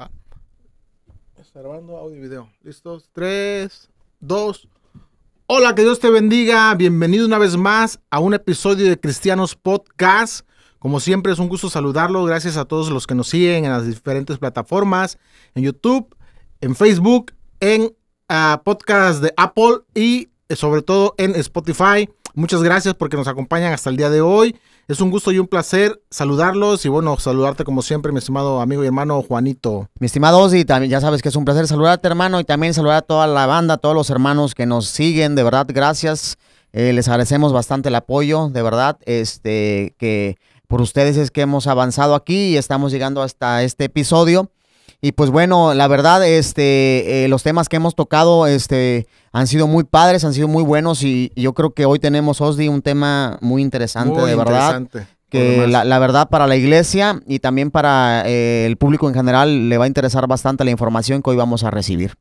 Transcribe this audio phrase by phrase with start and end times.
[0.00, 0.10] Va.
[1.40, 2.48] Está grabando audio y video.
[2.62, 3.08] ¿Listos?
[3.12, 3.90] Tres,
[4.20, 4.68] dos.
[5.46, 6.74] Hola, que Dios te bendiga.
[6.74, 10.46] Bienvenido una vez más a un episodio de Cristianos Podcast.
[10.78, 12.24] Como siempre es un gusto saludarlo.
[12.24, 15.18] Gracias a todos los que nos siguen en las diferentes plataformas,
[15.54, 16.14] en YouTube,
[16.60, 17.94] en Facebook, en
[18.28, 22.08] ah, podcast de Apple y eh, sobre todo en Spotify.
[22.34, 24.56] Muchas gracias porque nos acompañan hasta el día de hoy.
[24.88, 28.82] Es un gusto y un placer saludarlos y bueno, saludarte como siempre, mi estimado amigo
[28.82, 29.88] y hermano Juanito.
[30.00, 32.96] Mi estimado Ozzy, también ya sabes que es un placer saludarte, hermano, y también saludar
[32.96, 36.36] a toda la banda, a todos los hermanos que nos siguen, de verdad, gracias.
[36.72, 40.36] Eh, les agradecemos bastante el apoyo, de verdad, este, que
[40.66, 44.50] por ustedes es que hemos avanzado aquí y estamos llegando hasta este episodio.
[45.04, 49.66] Y pues bueno, la verdad, este, eh, los temas que hemos tocado, este, han sido
[49.66, 52.82] muy padres, han sido muy buenos y, y yo creo que hoy tenemos, Osdi, un
[52.82, 54.80] tema muy interesante, Muy de verdad.
[54.80, 55.12] interesante.
[55.28, 59.68] Que la, la verdad para la iglesia y también para eh, el público en general
[59.70, 62.14] le va a interesar bastante la información que hoy vamos a recibir.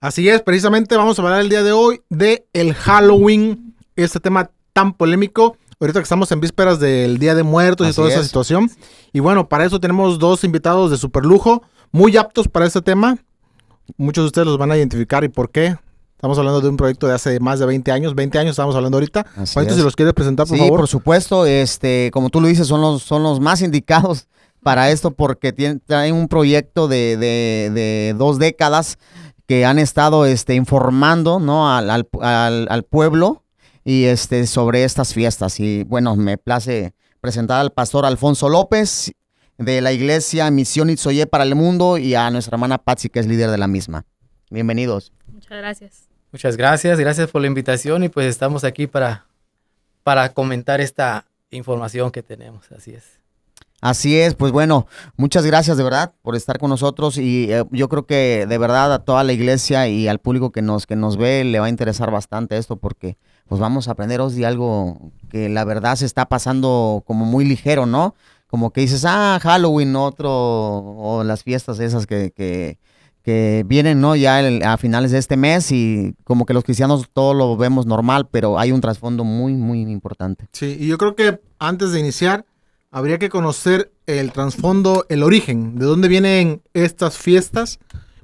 [0.00, 4.50] Así es, precisamente vamos a hablar el día de hoy de el Halloween, este tema
[4.72, 5.56] tan polémico.
[5.82, 8.26] Ahorita que estamos en vísperas del Día de Muertos y toda esa es.
[8.26, 8.70] situación.
[9.12, 13.18] Y bueno, para eso tenemos dos invitados de super lujo, muy aptos para este tema.
[13.96, 15.76] Muchos de ustedes los van a identificar y por qué.
[16.14, 18.96] Estamos hablando de un proyecto de hace más de 20 años, 20 años estamos hablando
[18.96, 19.26] ahorita.
[19.36, 19.80] Así Juanito, es.
[19.80, 20.78] si los quieres presentar, por sí, favor.
[20.78, 24.28] por supuesto, este, como tú lo dices, son los, son los más indicados
[24.62, 28.98] para esto porque tienen, traen un proyecto de, de- de dos décadas
[29.48, 31.68] que han estado este, informando ¿no?
[31.74, 33.41] al, al- al- al pueblo
[33.84, 35.60] y este, sobre estas fiestas.
[35.60, 39.12] Y bueno, me place presentar al pastor Alfonso López
[39.58, 43.26] de la iglesia Misión Itzoye para el Mundo y a nuestra hermana Patsy, que es
[43.26, 44.04] líder de la misma.
[44.50, 45.12] Bienvenidos.
[45.32, 46.08] Muchas gracias.
[46.32, 49.26] Muchas gracias, gracias por la invitación y pues estamos aquí para,
[50.02, 53.04] para comentar esta información que tenemos, así es.
[53.82, 54.86] Así es, pues bueno,
[55.16, 58.94] muchas gracias de verdad por estar con nosotros y eh, yo creo que de verdad
[58.94, 61.68] a toda la iglesia y al público que nos, que nos ve le va a
[61.68, 63.18] interesar bastante esto porque
[63.52, 67.44] pues vamos a aprender hoy de algo que la verdad se está pasando como muy
[67.44, 68.14] ligero, ¿no?
[68.46, 72.78] Como que dices, ah, Halloween, otro, o las fiestas esas que, que,
[73.22, 74.16] que vienen, ¿no?
[74.16, 77.84] Ya el- a finales de este mes y como que los cristianos todo lo vemos
[77.84, 80.46] normal, pero hay un trasfondo muy, muy importante.
[80.52, 82.46] Sí, y yo creo que antes de iniciar,
[82.90, 87.80] habría que conocer el trasfondo, el origen, de dónde vienen estas fiestas,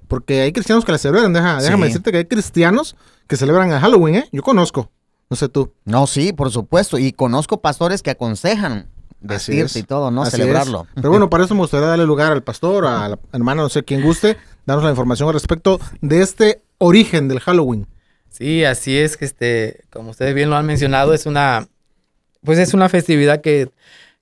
[0.08, 1.34] porque hay cristianos que las celebran.
[1.34, 1.88] Deja- Déjame Sí.
[1.88, 2.96] decirte que hay cristianos
[3.26, 4.24] que celebran el Halloween, ¿eh?
[4.32, 4.90] Yo conozco,
[5.30, 5.72] no sé tú.
[5.84, 6.98] No, sí, por supuesto.
[6.98, 8.88] Y conozco pastores que aconsejan
[9.20, 9.84] vestirse es.
[9.84, 10.22] y todo, ¿no?
[10.22, 10.86] Así Celebrarlo.
[10.88, 10.94] es.
[10.94, 13.82] Pero bueno, para eso me gustaría darle lugar al pastor, a la hermana, no sé
[13.84, 17.86] quién guste, darnos la información al respecto de este origen del Halloween.
[18.30, 21.66] Sí, así es que este, como ustedes bien lo han mencionado, es una,
[22.44, 23.70] pues es una festividad que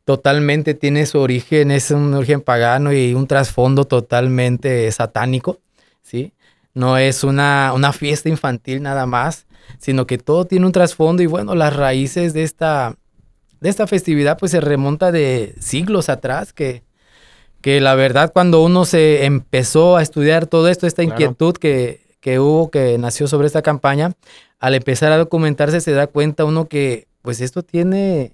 [0.05, 5.59] totalmente tiene su origen, es un origen pagano y un trasfondo totalmente satánico,
[6.03, 6.33] ¿sí?
[6.73, 9.47] No es una, una fiesta infantil nada más,
[9.79, 12.97] sino que todo tiene un trasfondo y bueno, las raíces de esta,
[13.61, 16.83] de esta festividad pues se remonta de siglos atrás, que,
[17.61, 21.15] que la verdad cuando uno se empezó a estudiar todo esto, esta Claro.
[21.15, 24.13] inquietud que, que hubo, que nació sobre esta campaña,
[24.59, 28.33] al empezar a documentarse se da cuenta uno que pues esto tiene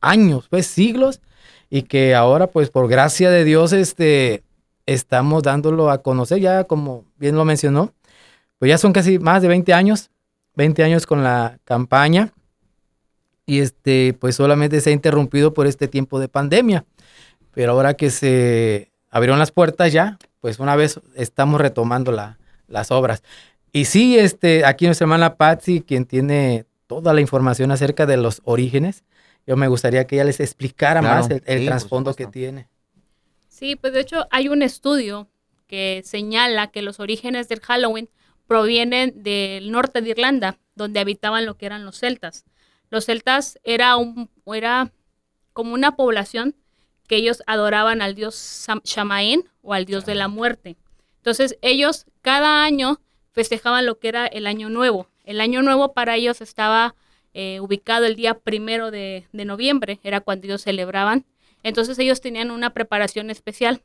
[0.00, 1.20] años, pues siglos,
[1.68, 4.42] y que ahora pues por gracia de Dios este,
[4.86, 7.92] estamos dándolo a conocer ya como bien lo mencionó,
[8.58, 10.09] pues ya son casi más de 20 años,
[10.54, 12.32] 20 años con la campaña
[13.46, 16.84] y este pues solamente se ha interrumpido por este tiempo de pandemia,
[17.52, 22.90] pero ahora que se abrieron las puertas ya, pues una vez estamos retomando la- las
[22.90, 23.22] obras.
[23.72, 28.42] Y sí, este, aquí nuestra hermana Patsy, quien tiene toda la información acerca de los
[28.44, 29.04] orígenes,
[29.46, 32.26] yo me gustaría que ella les explicara Claro, más el, el sí, por trasfondo que
[32.26, 32.68] tiene.
[33.48, 35.28] Sí, pues de hecho hay un estudio
[35.66, 38.08] que señala que los orígenes del Halloween
[38.50, 42.44] provienen del norte de Irlanda, donde habitaban lo que eran los celtas.
[42.90, 44.90] Los celtas era, un, era
[45.52, 46.56] como una población
[47.06, 50.76] que ellos adoraban al dios Shamaín o al dios de la muerte.
[51.18, 55.06] Entonces ellos cada año festejaban lo que era el año nuevo.
[55.22, 56.96] El año nuevo para ellos estaba
[57.34, 61.24] eh, ubicado el día primero de, de noviembre, era cuando ellos celebraban.
[61.62, 63.80] Entonces ellos tenían una preparación especial.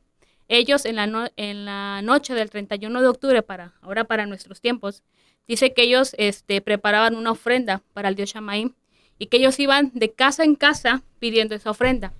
[0.48, 4.60] Ellos en la, no- en la noche del 31 de octubre, para ahora para nuestros
[4.60, 5.02] tiempos,
[5.48, 8.74] dice que ellos este, preparaban una ofrenda para el dios Shamaim
[9.18, 12.12] y que ellos iban de casa en casa pidiendo esa ofrenda.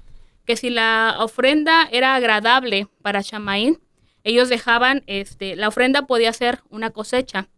[0.44, 3.80] Que si la ofrenda era agradable para Shamaín,
[4.24, 7.48] ellos dejaban, este, la ofrenda podía ser una cosecha.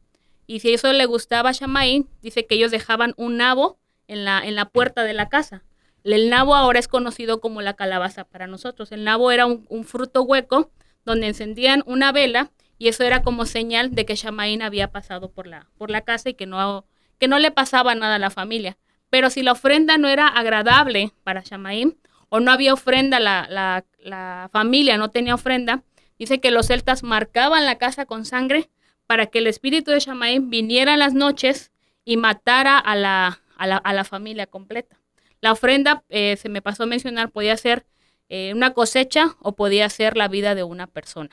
[0.47, 4.41] Y si eso le gustaba a Shamaín, dice que ellos dejaban un nabo en la,
[4.47, 5.63] en la puerta de la casa.
[6.05, 8.93] El nabo ahora es conocido como la calabaza para nosotros.
[8.93, 10.71] El nabo era un, fruto hueco
[11.05, 15.47] donde encendían una vela y eso era como señal de que Shamaín había pasado por
[15.47, 16.87] la, por la casa y que no,
[17.19, 18.79] que no le pasaba nada a la familia.
[19.11, 21.99] Pero si la ofrenda no era agradable para Shamaín
[22.29, 25.83] o no había ofrenda, la, la, la familia no tenía ofrenda,
[26.19, 28.71] dice que los celtas marcaban la casa con sangre
[29.07, 31.73] para que el espíritu de Shamaín viniera en las noches
[32.05, 34.98] y matara a la, a la, a la familia completa.
[35.41, 37.87] La ofrenda, eh, se me pasó a mencionar, podía ser
[38.29, 41.31] eh, una cosecha o podía ser la vida de una persona.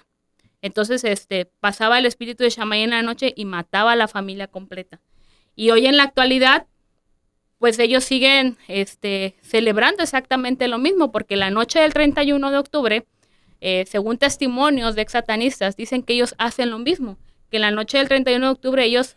[0.62, 4.48] Entonces, este, pasaba el espíritu de Shammai en la noche y mataba a la familia
[4.48, 5.00] completa.
[5.56, 6.68] Y hoy en la actualidad,
[7.60, 13.06] pues ellos siguen este, celebrando exactamente lo mismo, porque la noche del 31 de octubre,
[13.62, 17.18] eh, según testimonios de ex satanistas, dicen que ellos hacen lo mismo,
[17.50, 19.16] que en la noche del 31 de octubre ellos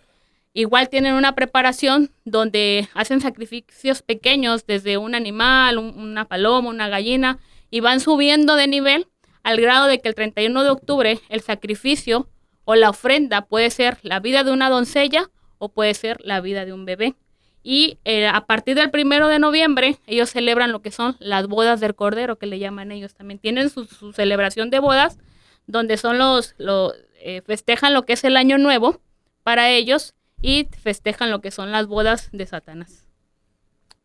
[0.54, 6.88] igual tienen una preparación donde hacen sacrificios pequeños, desde un animal, un- una paloma, una
[6.88, 7.38] gallina,
[7.70, 9.06] y van subiendo de nivel
[9.42, 12.28] al grado de que el 31 de octubre el sacrificio
[12.64, 16.64] o la ofrenda puede ser la vida de una doncella o puede ser la vida
[16.64, 17.14] de un bebé.
[17.62, 21.80] Y eh, a partir del primero de noviembre, ellos celebran lo que son las bodas
[21.80, 23.14] del cordero, que le llaman ellos.
[23.14, 25.18] También tienen su, su celebración de bodas,
[25.66, 29.00] donde son los, los eh, festejan lo que es el año nuevo
[29.42, 33.05] para ellos y festejan lo que son las bodas de Satanás.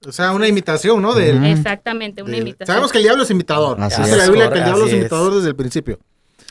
[0.05, 1.11] O sea, una imitación, ¿no?
[1.11, 1.19] Ujú.
[1.19, 2.67] Exactamente, una imitación.
[2.67, 3.81] Sabemos que el diablo es imitador.
[3.81, 4.17] Así Dice es.
[4.17, 5.99] la Biblia que el diablo es imitador desde el principio.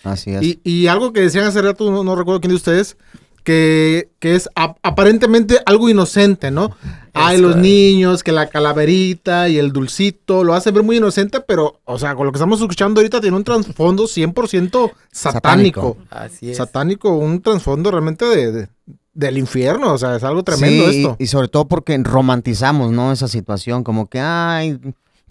[0.04, 0.42] Así es.
[0.42, 2.96] Y, y algo que decían hace rato, no, no recuerdo quién de ustedes,
[3.44, 6.74] que, que es ap- aparentemente algo inocente, ¿no?
[7.12, 11.78] Hay los niños, que la calaverita y el dulcito, lo hacen ver muy inocente, pero,
[11.84, 15.10] o sea, con lo que estamos escuchando ahorita tiene un trasfondo 100% satánico.
[15.12, 15.96] Satánico.
[16.08, 16.56] Así es.
[16.56, 18.68] Satánico, un trasfondo realmente de, de-
[19.14, 21.16] del infierno, o sea, es algo tremendo Sí, y- esto.
[21.18, 23.12] Y, sobre todo porque romantizamos, ¿no?
[23.12, 24.78] Esa situación, como que, ay,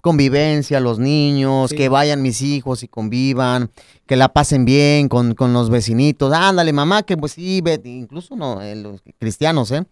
[0.01, 1.75] convivencia, los niños, Sí.
[1.77, 3.69] que vayan mis hijos y convivan,
[4.07, 6.33] que la pasen bien con, con los vecinitos.
[6.33, 9.83] Ándale, mamá, que pues sí, ve, incluso no, eh, los cristianos, ¿eh?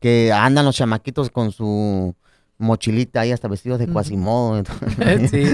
[0.00, 2.14] Que andan los chamaquitos con su
[2.58, 4.70] mochilita ahí hasta vestidos de cuasimodo, sí.
[5.30, 5.44] Sí.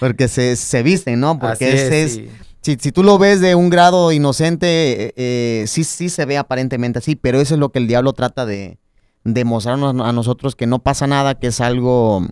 [0.00, 1.38] porque se, se visten, ¿no?
[1.38, 2.30] Porque Así ese es, es, sí.
[2.66, 6.36] Si, si tú lo ves de un grado inocente, eh, eh, sí, sí se ve
[6.36, 8.78] aparentemente así, pero eso es lo que el diablo trata de,
[9.22, 12.26] de mostrarnos a nosotros que no pasa nada, que es algo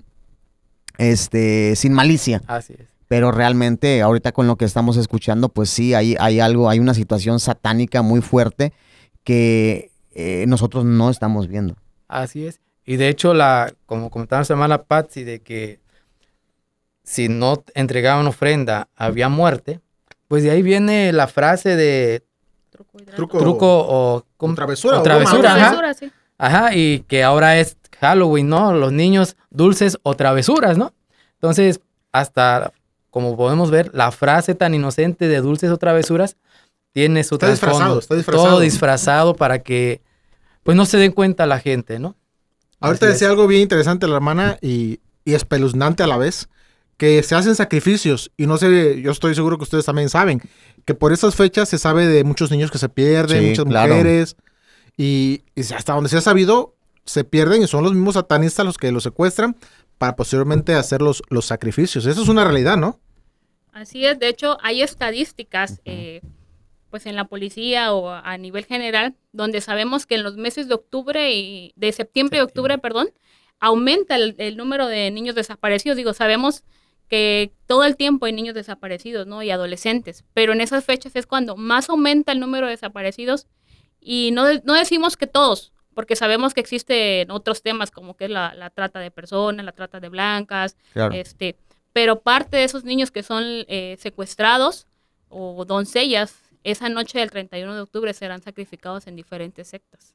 [0.98, 2.42] este, sin malicia.
[2.48, 2.88] Así es.
[3.06, 6.94] Pero realmente, ahorita con lo que estamos escuchando, pues sí, hay, hay algo, hay una
[6.94, 8.72] situación satánica muy fuerte
[9.22, 11.76] que eh, nosotros no estamos viendo.
[12.08, 12.58] Así es.
[12.84, 15.78] Y de hecho, la, como comentaba nuestra hermana Patsy, de que
[17.04, 19.80] si no entregaban ofrenda había muerte,
[20.28, 22.24] pues de ahí viene la frase de
[22.70, 22.98] Truco.
[22.98, 23.38] Truco.
[23.38, 24.24] truco o,
[24.54, 25.76] travesura, o o travesura, broma, ajá.
[25.76, 26.12] Travesura, sí.
[26.38, 28.74] Ajá, y que ahora es Halloween, ¿no?
[28.74, 30.92] Los niños dulces o travesuras, ¿no?
[31.34, 31.80] Entonces,
[32.10, 32.72] hasta
[33.14, 36.36] como podemos ver, la frase tan inocente de dulces o travesuras
[36.90, 38.48] tiene su Está disfrazado, trasfondo, está disfrazado.
[38.48, 40.02] Todo disfrazado para que,
[40.64, 42.16] pues, no se den cuenta la gente, ¿no?
[42.80, 46.48] Ahorita decía algo bien interesante la hermana y, y espeluznante a la vez,
[46.96, 50.40] que se hacen sacrificios y no sé, yo estoy seguro que ustedes también saben,
[50.84, 53.94] que por esas fechas se sabe de muchos niños que se pierden, Sí, muchas claro.
[53.94, 54.36] mujeres
[54.96, 56.74] y, y hasta donde se ha sabido
[57.04, 59.56] se pierden y son los mismos satanistas los que los secuestran
[59.98, 62.06] para posteriormente hacer los, los sacrificios.
[62.06, 62.98] Eso es una realidad, ¿no?
[63.72, 66.20] Así es, de hecho hay estadísticas eh,
[66.90, 70.74] pues en la policía o a nivel general donde sabemos que en los meses de
[70.74, 73.08] octubre y de septiembre y octubre, perdón,
[73.58, 75.96] aumenta el, el número de niños desaparecidos.
[75.96, 76.62] Digo, sabemos
[77.08, 79.42] que todo el tiempo hay niños desaparecidos, ¿no?
[79.42, 83.46] Y adolescentes, pero en esas fechas es cuando más aumenta el número de desaparecidos
[84.00, 88.24] y no, de- no decimos que todos, porque sabemos que existen otros temas como que
[88.24, 91.14] es la, la trata de personas, la trata de blancas, Claro.
[91.14, 91.56] este,
[91.92, 94.86] pero parte de esos niños que son eh, secuestrados
[95.28, 96.34] o doncellas,
[96.64, 100.14] esa noche del 31 de octubre serán sacrificados en diferentes sectas.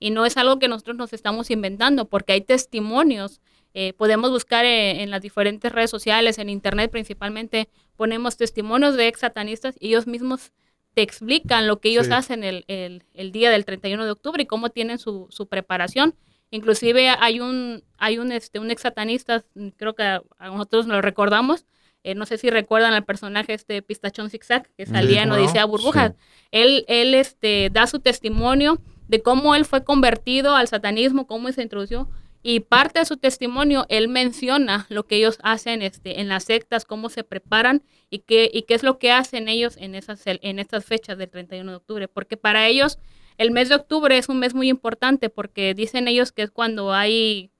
[0.00, 3.40] Y no es algo que nosotros nos estamos inventando, porque hay testimonios.
[3.74, 9.08] Eh, podemos buscar eh, en las diferentes redes sociales, en internet principalmente, ponemos testimonios de
[9.08, 10.52] ex satanistas y ellos mismos
[10.94, 12.12] te explican lo que ellos Sí.
[12.12, 16.14] hacen el, el- el día del 31 de octubre y cómo tienen su, su preparación.
[16.50, 19.44] Inclusive hay un, hay un, este, un ex satanista,
[19.76, 21.66] creo que a, a nosotros nos lo recordamos,
[22.04, 25.32] eh, no sé si recuerdan al personaje este Pistachón Zigzag, que salía en.
[25.32, 26.12] Odisea Burbujas.
[26.52, 28.78] Él, él este, da su testimonio
[29.08, 32.08] de cómo él fue convertido al satanismo, cómo se introdujo.
[32.46, 36.84] Y parte de su testimonio, él menciona lo que ellos hacen este, en las sectas,
[36.84, 40.58] cómo se preparan y qué, y qué es lo que hacen ellos en, esas, en
[40.58, 42.06] estas fechas del 31 de octubre.
[42.06, 42.98] Porque para ellos
[43.38, 46.92] el mes de octubre es un mes muy importante porque dicen ellos que es cuando
[46.92, 47.50] hay,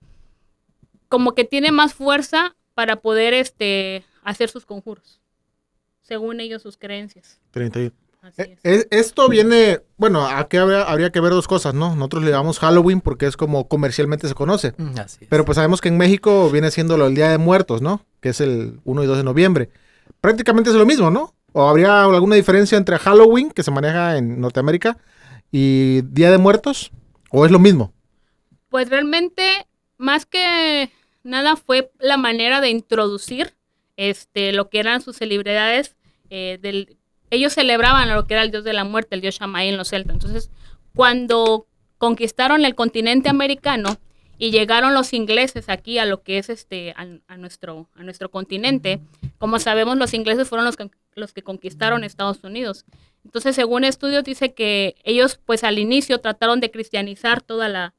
[1.08, 5.22] como que tiene más fuerza para poder este, hacer sus conjuros.
[6.02, 7.40] según ellos, sus creencias.
[7.52, 8.03] 31.
[8.24, 8.82] Así Eh, es.
[8.82, 11.94] eh, Esto viene, bueno, aquí habría, habría que ver dos cosas, ¿no?
[11.94, 14.72] Nosotros le llamamos Halloween porque es como comercialmente se conoce.
[14.78, 15.28] Mm, Así es.
[15.28, 18.04] Pero pues sabemos que en México viene siendo del Día de Muertos, ¿no?
[18.20, 19.68] Que es el 1 y 2 de noviembre.
[20.20, 21.34] Prácticamente es lo mismo, ¿no?
[21.52, 24.96] ¿O habría alguna diferencia entre Halloween, que se maneja en Norteamérica,
[25.52, 26.90] y Día de Muertos?
[27.30, 27.92] ¿O es lo mismo?
[28.70, 29.44] Pues realmente,
[29.98, 30.90] más que
[31.22, 33.54] nada, fue la manera de introducir
[33.96, 35.94] este, lo que eran sus celebridades.
[36.30, 36.96] eh, del,
[37.34, 39.88] ellos celebraban lo que era el dios de la muerte, el dios Shammai en los
[39.88, 40.14] celtas.
[40.14, 40.50] Entonces,
[40.94, 41.66] cuando
[41.98, 43.98] conquistaron el continente americano
[44.36, 48.30] y llegaron los ingleses aquí a lo que es este a, a nuestro a nuestro
[48.30, 49.00] continente,
[49.38, 52.84] como sabemos los ingleses fueron los que, los que conquistaron Estados Unidos.
[53.24, 57.94] Entonces, según estudios dice que ellos pues al inicio trataron de cristianizar toda la,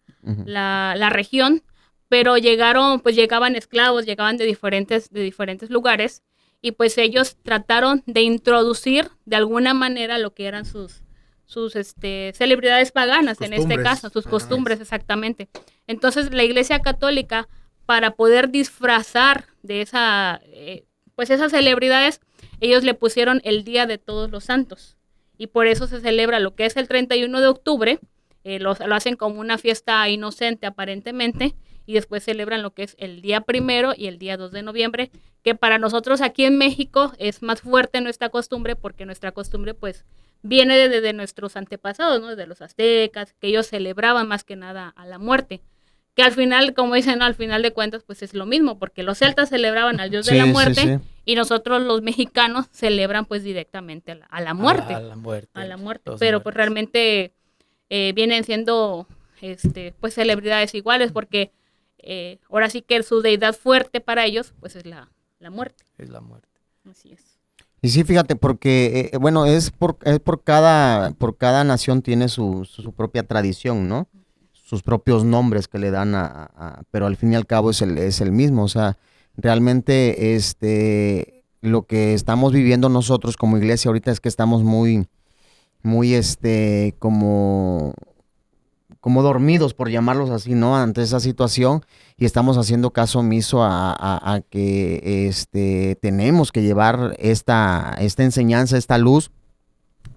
[0.45, 1.63] la, la región,
[2.09, 6.21] pero llegaron, pues llegaban esclavos, llegaban de diferentes, de diferentes lugares,
[6.65, 11.03] y pues ellos trataron de introducir de alguna manera lo que eran sus,
[11.45, 15.47] sus este, celebridades paganas, en este caso, sus costumbres, exactamente.
[15.85, 17.47] Entonces la Iglesia Católica,
[17.85, 22.19] para poder disfrazar de esa, eh, pues esas celebridades,
[22.61, 24.97] ellos le pusieron el Día de Todos los Santos.
[25.37, 27.99] Y por eso se celebra lo que es el 31 de octubre,
[28.43, 31.53] eh, lo, lo hacen como una fiesta inocente aparentemente,
[31.85, 35.11] y después celebran lo que es el día primero y el día 2 de noviembre,
[35.43, 40.05] que para nosotros aquí en México es más fuerte nuestra costumbre, porque nuestra costumbre pues
[40.41, 42.29] viene desde de nuestros antepasados, ¿no?
[42.29, 45.61] Desde los aztecas, que ellos celebraban más que nada a la muerte.
[46.13, 49.17] Que al final, como dicen, al final de cuentas, pues es lo mismo, porque los
[49.17, 50.97] celtas celebraban al dios de la muerte sí.
[51.25, 55.49] y nosotros los mexicanos celebran pues directamente a la, a la muerte A la muerte.
[55.53, 56.11] a la muerte.
[56.11, 57.33] los Pero pues realmente
[57.89, 59.07] eh, vienen siendo
[59.41, 61.51] este, pues celebridades iguales porque
[61.99, 65.83] eh, ahora sí que su deidad fuerte para ellos pues es la, la muerte.
[65.97, 66.47] Es la muerte.
[66.89, 67.39] Así es.
[67.81, 72.29] Y sí, fíjate, porque, eh, bueno, es por, es por cada, por cada nación tiene
[72.29, 74.07] su, su, su propia tradición, ¿no?
[74.53, 77.69] Sus propios nombres que le dan a, a- a- pero al fin y al cabo
[77.69, 78.97] es el, es el mismo, o sea,
[79.37, 85.07] realmente, este, lo que estamos viviendo nosotros como iglesia ahorita es que estamos muy,
[85.83, 87.93] muy, este, como,
[89.05, 90.75] como dormidos, por llamarlos así, ¿no?
[90.75, 91.85] Ante esa situación
[92.17, 98.23] y estamos haciendo caso omiso a, a- a que este, tenemos que llevar esta, esta
[98.23, 99.29] enseñanza, esta luz,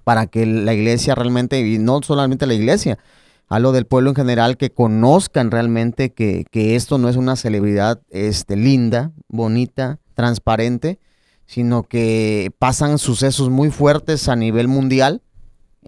[0.05, 2.99] para que la iglesia realmente, y no solamente la iglesia,
[3.47, 8.01] hablo del pueblo en general, que conozcan realmente que, que esto no es una celebridad
[8.09, 10.99] este, linda, bonita, transparente,
[11.45, 15.21] sino que pasan sucesos muy fuertes a nivel mundial.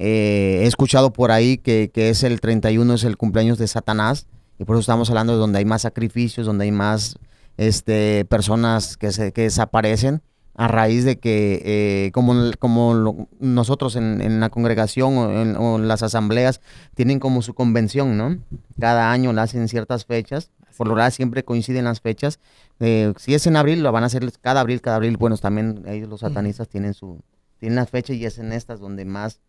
[0.02, 4.26] Eh, he escuchado por ahí que, que es el 31, es el cumpleaños de Satanás,
[4.58, 7.16] y por eso estamos hablando de donde hay más sacrificios, donde hay más
[7.58, 10.22] este, personas que, se, que desaparecen
[10.54, 15.56] a raíz de que, eh, como, como lo- nosotros en, en la congregación o en,
[15.56, 16.60] o en las asambleas
[16.94, 18.38] tienen como su convención, ¿no?
[18.78, 22.40] Cada año la hacen en ciertas fechas, por lo general siempre coinciden las fechas.
[22.80, 25.16] Eh, si es en abril, lo van a hacer cada abril, cada abril.
[25.18, 27.20] Bueno, también ellos los satanistas tienen su
[27.58, 29.40] tienen las fechas y es en estas donde más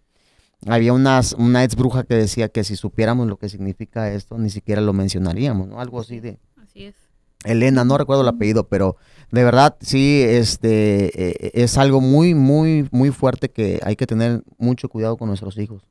[0.68, 4.50] había unas, una ex bruja que decía que si supiéramos lo que significa esto, ni
[4.50, 5.80] siquiera lo mencionaríamos, ¿no?
[5.80, 6.96] Algo así de Así es.
[7.44, 8.98] Elena, no recuerdo el apellido, pero
[9.32, 14.44] de verdad sí, este, eh, es algo muy, muy, muy fuerte que hay que tener
[14.60, 15.82] mucho cuidado con nuestros hijos.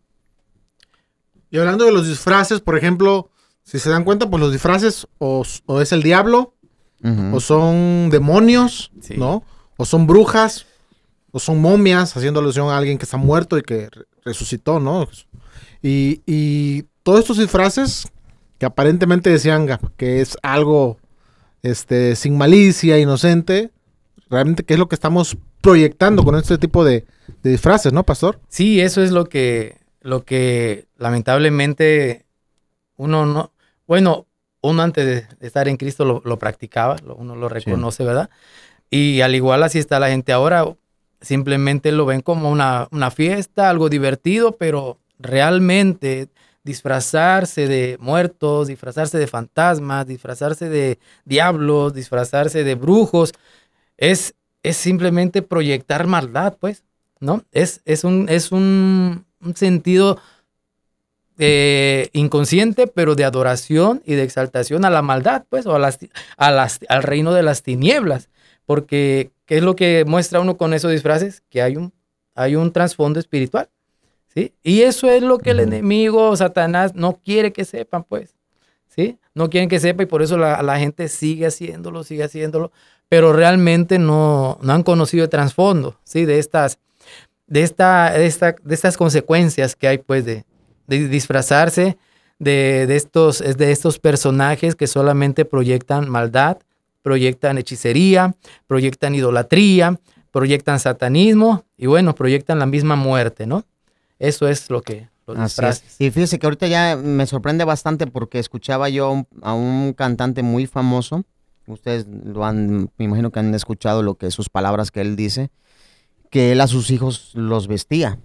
[1.50, 3.30] Y hablando de los disfraces, por ejemplo,
[3.64, 5.42] si se dan cuenta, pues los disfraces o,
[5.80, 6.54] es el diablo,
[7.32, 9.16] o son demonios, Sí.
[9.16, 9.42] ¿no?
[9.76, 10.66] O son brujas,
[11.32, 15.08] o son momias, haciendo alusión a alguien que está muerto y que re- resucitó, ¿no?
[15.82, 18.08] Y, y todos estos disfraces
[18.58, 20.98] que aparentemente decían que es algo
[21.62, 23.70] este, sin malicia, inocente,
[24.28, 27.06] realmente qué es lo que estamos proyectando con este tipo de,
[27.42, 28.40] de disfraces, ¿no, pastor?
[28.48, 32.26] Sí, eso es lo que, lo que lamentablemente
[32.96, 33.52] uno no,
[33.86, 34.26] bueno,
[34.62, 38.28] uno antes de estar en Cristo lo, lo practicaba, uno lo reconoce, ¿verdad?
[38.90, 40.66] Y al igual así está la gente ahora,
[41.20, 46.28] simplemente lo ven como una, una fiesta, algo divertido, pero realmente
[46.62, 53.32] disfrazarse de muertos, disfrazarse de fantasmas, disfrazarse de diablos, disfrazarse de brujos,
[53.96, 56.84] es, es simplemente proyectar maldad, pues,
[57.18, 57.44] ¿no?
[57.52, 60.20] Es, es un, es un, sentido
[61.38, 65.98] eh, inconsciente, pero de adoración y de exaltación a la maldad, pues, o a las,
[66.36, 68.28] a las, al reino de las tinieblas.
[68.66, 71.42] Porque, ¿qué es lo que muestra uno con esos disfraces?
[71.50, 71.92] Que hay un,
[72.36, 73.68] hay un trasfondo espiritual.
[74.32, 74.54] ¿Sí?
[74.62, 78.36] Y eso es lo que el enemigo, Satanás, no quiere que sepan, pues.
[78.86, 79.18] ¿Sí?
[79.34, 82.70] No quieren que sepa y por eso la, la gente sigue haciéndolo, sigue haciéndolo.
[83.08, 86.26] pero realmente no, no han conocido el trasfondo, ¿sí?
[86.26, 86.78] De estas,
[87.48, 90.44] de, esta, de, esta, de estas consecuencias que hay, pues, de,
[90.86, 91.98] de disfrazarse
[92.38, 96.58] de, de, estos, de estos personajes que solamente proyectan maldad,
[97.02, 103.64] proyectan hechicería, proyectan idolatría, proyectan satanismo y bueno, proyectan la misma muerte, ¿no?
[104.18, 105.96] Eso es lo que los disfraces.
[105.98, 110.66] Y fíjese que ahorita ya me sorprende bastante porque escuchaba yo a un cantante muy
[110.66, 111.24] famoso.
[111.66, 115.50] Ustedes lo han, me imagino que han escuchado lo que sus palabras que él dice,
[116.30, 118.18] que él a sus hijos los vestía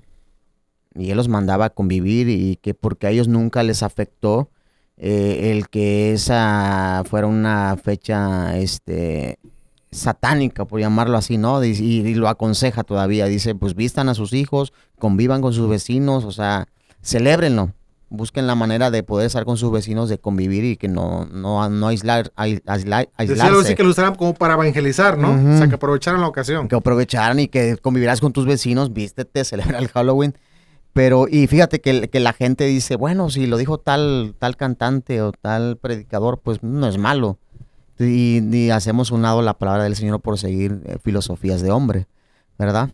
[0.96, 4.50] y él los mandaba a convivir y que porque a ellos nunca les afectó
[4.98, 9.38] eh, el que esa fuera una fecha este
[9.92, 11.64] satánica, por llamarlo así, ¿no?
[11.64, 16.32] Y, lo aconseja todavía, dice, pues vistan a sus hijos, convivan con sus vecinos, o
[16.32, 16.68] sea,
[17.02, 17.72] celébrenlo,
[18.10, 21.70] busquen la manera de poder estar con sus vecinos, de convivir y que no, no,
[21.70, 23.76] no aislar, ai- aislar, Decía así aislarse.
[23.76, 25.32] que lo usaran como para evangelizar, ¿no?
[25.56, 26.68] O sea, que aprovecharan la ocasión.
[26.68, 30.36] que aprovecharan y que convivirás con tus vecinos, vístete, celebra el Halloween.
[30.96, 35.22] Pero, y fíjate que, que la gente dice, bueno, si lo dijo tal, tal cantante
[35.22, 37.38] o tal predicador, pues no es malo.
[38.00, 42.08] Y, y hacemos un lado la palabra del Señor por seguir eh, filosofías de hombre,
[42.58, 42.94] ¿verdad?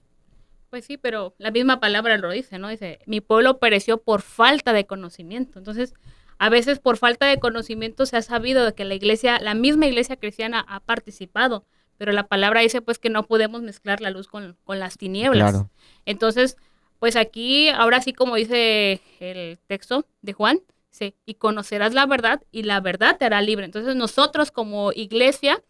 [0.71, 2.69] Pues sí, pero la misma palabra lo dice, ¿no?
[2.69, 5.59] Dice, mi pueblo pereció por falta de conocimiento.
[5.59, 5.93] Entonces,
[6.39, 9.85] a veces por falta de conocimiento se ha sabido de que la iglesia, la misma
[9.85, 11.67] iglesia cristiana ha participado,
[11.99, 15.51] pero la palabra dice pues que no podemos mezclar la luz con, con las tinieblas.
[15.51, 15.69] Claro.
[16.07, 16.57] Entonces,
[17.01, 20.59] pues aquí, ahora sí como dice el texto de Juan,
[20.91, 23.65] dice, y conocerás la verdad y la verdad te hará libre.
[23.65, 25.63] Entonces nosotros como iglesia,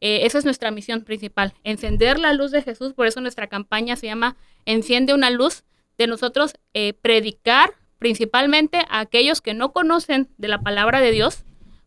[0.00, 3.96] eh, esa es nuestra misión principal, encender la luz de Jesús, por eso nuestra campaña
[3.96, 5.62] se llama Enciende una luz,
[5.98, 11.44] de nosotros eh, predicar principalmente a aquellos que no conocen de la palabra de Dios,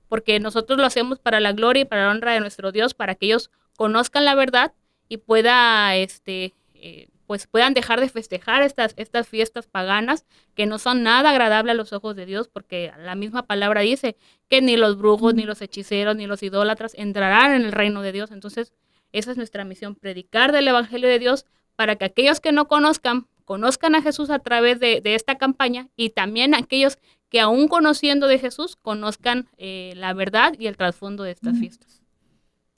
[0.10, 3.16] porque nosotros lo hacemos para la gloria y para la honra de nuestro Dios, para
[3.16, 4.74] que ellos conozcan la verdad
[5.10, 10.80] y pueda, este, eh, pues puedan dejar de festejar estas, estas fiestas paganas que no
[10.80, 14.18] son nada agradables a los ojos de Dios, porque la misma palabra dice
[14.50, 18.12] que ni los brujos, ni los hechiceros, ni los idólatras entrarán en el reino de
[18.12, 18.32] Dios.
[18.32, 18.74] Entonces,
[19.14, 21.46] esa es nuestra misión, predicar del Evangelio de Dios
[21.78, 25.88] para que aquellos que no conozcan, conozcan a Jesús a través de, de esta campaña
[25.96, 26.98] y también aquellos
[27.30, 32.02] que aún conociendo de Jesús, conozcan eh, la verdad y el trasfondo de estas fiestas.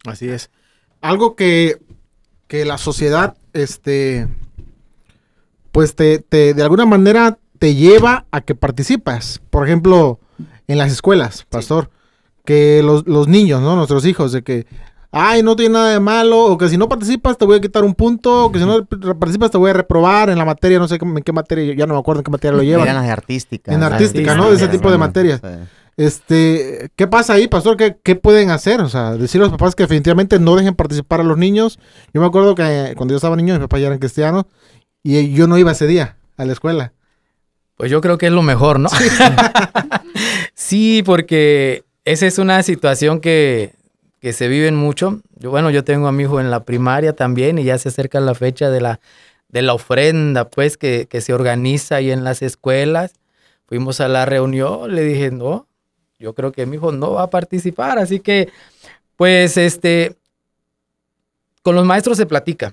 [0.05, 0.51] Así es.
[1.01, 1.79] Algo que,
[2.47, 4.27] que la sociedad, este,
[5.73, 9.41] pues te, te- de alguna manera te lleva a que participas.
[9.49, 10.19] Por ejemplo,
[10.67, 11.89] en las escuelas, pastor,
[12.45, 13.75] que los, los niños, ¿no?
[13.75, 14.65] Nuestros hijos, de que,
[15.11, 17.83] ay, no tiene nada de malo, o que si no participas te voy a quitar
[17.83, 20.87] un punto, o que si no participas te voy a reprobar en la materia, no
[20.87, 22.85] sé en qué materia, ya no me acuerdo en qué materia lo llevan.
[22.85, 23.73] Las de artística.
[23.73, 24.49] En artística, ¿no?
[24.49, 25.41] De ese tipo de materias.
[25.95, 27.77] Este, ¿qué pasa ahí, pastor?
[27.77, 28.81] ¿Qué, qué pueden hacer?
[28.81, 31.77] O sea, decir a los papás que definitivamente no dejen participar a los niños.
[32.13, 34.45] Yo me acuerdo que cuando yo estaba niño, mis papás ya eran cristianos
[35.03, 36.93] y yo no iba ese día a la escuela.
[37.75, 38.89] Pues yo creo que es lo mejor, ¿no?
[40.53, 43.75] sí, porque esa es una situación que,
[44.19, 45.21] que se vive mucho.
[45.35, 48.19] Yo, bueno, yo tengo a mi hijo en la primaria también y ya se acerca
[48.19, 48.99] la fecha de la,
[49.49, 53.13] de la ofrenda, pues, que, que se organiza ahí en las escuelas.
[53.65, 55.67] Fuimos a la reunión, le dije, no,
[56.19, 58.49] yo creo que mi hijo no va a participar, así que,
[59.17, 60.15] pues, este,
[61.63, 62.71] con los maestros se platica.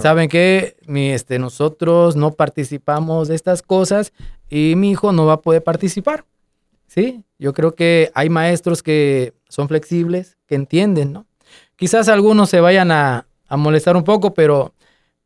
[0.00, 0.76] ¿Saben qué?
[0.86, 4.12] Mi, este, nosotros no participamos de estas cosas
[4.48, 6.24] y mi hijo no va a poder participar.
[6.86, 7.24] ¿Sí?
[7.38, 11.26] Yo creo que hay maestros que son flexibles, que entienden, ¿no?
[11.74, 14.72] Quizás algunos se vayan a, a molestar un poco, pero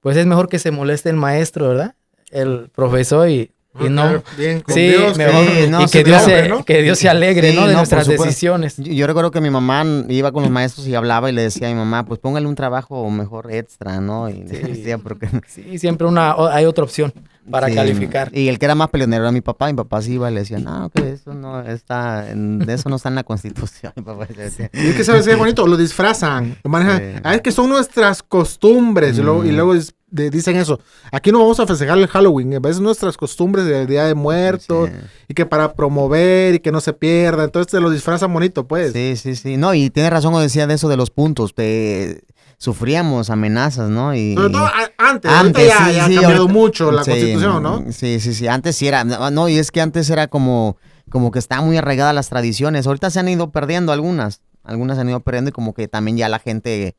[0.00, 1.94] pues es mejor que se moleste el maestro, ¿verdad?
[2.30, 4.02] El profesor y, y no...
[4.02, 6.64] Claro, bien, con Sí, Dios, mejor- que- no, y sí, que, Dios se, ¿no?
[6.64, 7.66] que Dios se alegre, Sí, ¿no?
[7.66, 8.76] De no, nuestras decisiones.
[8.78, 11.68] Yo, yo recuerdo que mi mamá iba con los maestros y hablaba y le decía
[11.68, 14.28] a mi mamá, pues póngale un trabajo mejor extra, ¿no?
[14.28, 14.56] Y le Sí.
[14.72, 15.28] decía, porque...
[15.46, 17.12] Sí, siempre una, hay otra opción
[17.50, 18.30] para Sí, calificar.
[18.37, 19.66] Y el que era más peleonero era mi papá.
[19.68, 22.88] Mi papá sí iba y le decía, no, que eso no está, en- de eso
[22.88, 23.92] no está en la constitución.
[23.96, 26.98] Mi papá decía, Y es que sabes qué bonito, lo disfrazan, lo manejan.
[26.98, 27.20] Sí.
[27.24, 29.16] Ah, es que son nuestras costumbres.
[29.18, 30.81] Y luego, y luego es- de- dicen eso.
[31.12, 32.55] Aquí no vamos a festejar el Halloween.
[32.55, 34.88] A veces nuestras costumbres del Día de Muertos.
[34.90, 34.96] Sí.
[35.29, 37.44] Y que para promover y que no se pierda.
[37.44, 38.92] Entonces te lo disfrazan bonito, pues.
[38.92, 39.57] Sí, sí, sí.
[39.57, 41.55] No, y tiene razón cuando decía de eso de los puntos.
[41.55, 42.23] Te,
[42.59, 44.14] sufríamos amenazas, ¿no?
[44.14, 44.68] Y, Sobre todo
[44.99, 45.31] antes.
[45.31, 47.85] Antes, ya, sí, ya sí, ha cambiado ahorita- mucho la sí, constitución, ¿no?
[47.90, 48.46] Sí, sí, sí.
[48.49, 49.03] Antes sí era.
[49.05, 50.77] No, no, y es que antes era como,
[51.11, 52.87] como que estaban muy arraigadas las tradiciones.
[52.87, 54.42] Ahorita se han ido perdiendo algunas.
[54.62, 56.96] Algunas se han ido perdiendo y como que también ya la gente.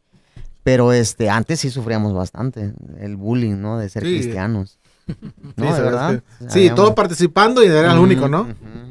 [0.64, 2.74] Pero este, antes sí sufríamos bastante.
[3.00, 3.78] El bullying, ¿no?
[3.80, 4.10] De ser Sí.
[4.20, 4.78] cristianos.
[5.08, 5.16] Sí,
[5.58, 6.24] No, de se- verdad.
[6.48, 8.48] Sí, Había todos participando y era el único, ¿no?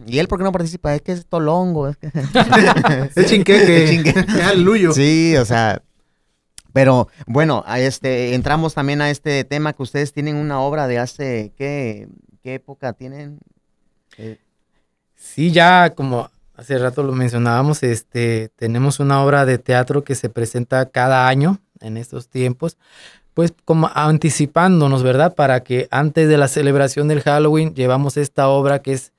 [0.07, 0.95] ¿Y él por qué no participa?
[0.95, 1.89] Es que es tolongo.
[1.89, 2.09] Es que...
[3.17, 3.85] Es chinqueque.
[3.85, 4.21] Es chinqueque.
[4.39, 4.93] Es aluyo.
[4.93, 5.81] Sí, o sea,
[6.75, 10.99] Pero bueno, a este, entramos también a este tema que ustedes tienen una obra de
[10.99, 12.09] hace, ¿qué,
[12.43, 13.39] qué época tienen?
[14.19, 14.39] Eh,
[15.15, 16.29] Sí, ya como
[16.61, 21.59] hace rato lo mencionábamos, este, tenemos una obra de teatro que se presenta cada año
[21.81, 22.77] en estos tiempos,
[23.33, 25.35] pues como anticipándonos, ¿verdad?
[25.35, 29.13] Para que antes de la celebración del Halloween llevamos esta obra que es,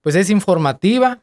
[0.00, 1.18] pues es informativa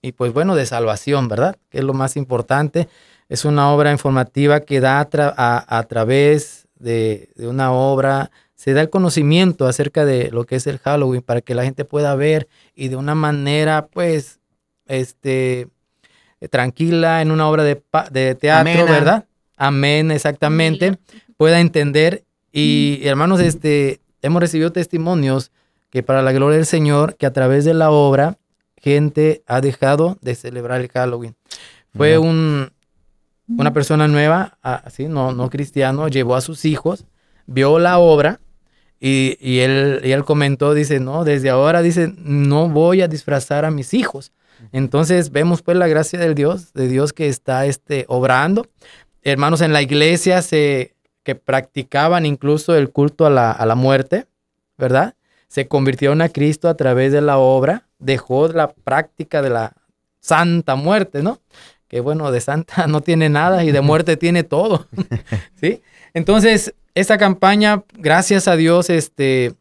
[0.00, 1.56] y pues bueno, de salvación, ¿verdad?
[1.68, 2.88] Que es lo más importante.
[3.28, 8.72] Es una obra informativa que da a, tra- a- a través de una obra, se
[8.72, 12.14] da el conocimiento acerca de lo que es el Halloween para que la gente pueda
[12.14, 14.37] ver y de una manera, pues,
[14.88, 15.68] este,
[16.50, 18.90] tranquila, en una obra de, pa- de teatro, Amena.
[18.90, 19.24] ¿verdad?
[19.56, 20.98] Amén, exactamente,
[21.36, 22.24] pueda entender.
[22.52, 25.50] Y hermanos, este, hemos recibido testimonios
[25.90, 28.38] que para la gloria del Señor, que a través de la obra,
[28.76, 31.34] gente ha dejado de celebrar el Halloween.
[31.96, 32.70] Fue un,
[33.48, 37.06] una persona nueva, así, no, no cristiano, llevó a sus hijos,
[37.46, 38.40] vio la obra
[39.00, 43.64] y, y él, y él comentó, dice, no, desde ahora, dice, no voy a disfrazar
[43.64, 44.32] a mis hijos.
[44.72, 48.66] Entonces vemos pues la gracia del Dios, de Dios que está este, obrando.
[49.22, 54.26] Hermanos, en la iglesia se, que practicaban incluso el culto a la, a la muerte,
[54.76, 55.14] ¿verdad?
[55.48, 59.74] Se convirtieron a Cristo a través de la obra, dejó la práctica de la
[60.20, 61.40] santa muerte, ¿no?
[61.88, 64.86] Que bueno, de santa no tiene nada y de muerte tiene todo,
[65.60, 65.82] ¿sí?
[66.14, 69.54] Entonces, esta campaña, gracias a Dios, este,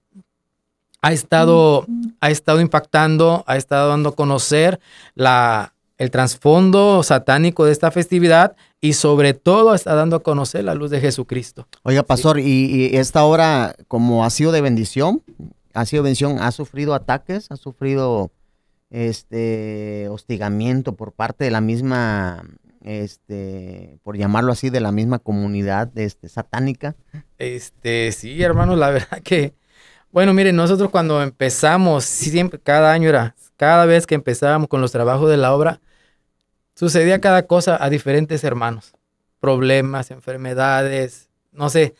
[1.02, 1.86] ha estado,
[2.22, 4.80] ha estado impactando, ha estado dando a conocer
[5.16, 10.76] la, el trasfondo satánico de esta festividad y sobre todo está dando a conocer la
[10.76, 11.68] luz de Jesucristo.
[11.84, 15.24] Oiga, pastor, y, y esta obra, como ha sido de bendición,
[15.74, 18.32] ha sido bendición, ha sufrido ataques, ha sufrido
[18.90, 22.46] este hostigamiento por parte de la misma,
[22.84, 26.96] este, por llamarlo así, de la misma comunidad este, satánica.
[27.38, 29.54] Este, sí, hermanos, la verdad que,
[30.12, 34.92] bueno, miren, nosotros cuando empezamos, siempre, cada año era, cada vez que empezábamos con los
[34.92, 35.82] trabajos de la obra,
[36.76, 38.94] sucedía cada cosa a diferentes hermanos.
[39.40, 41.96] Problemas, enfermedades, no sé,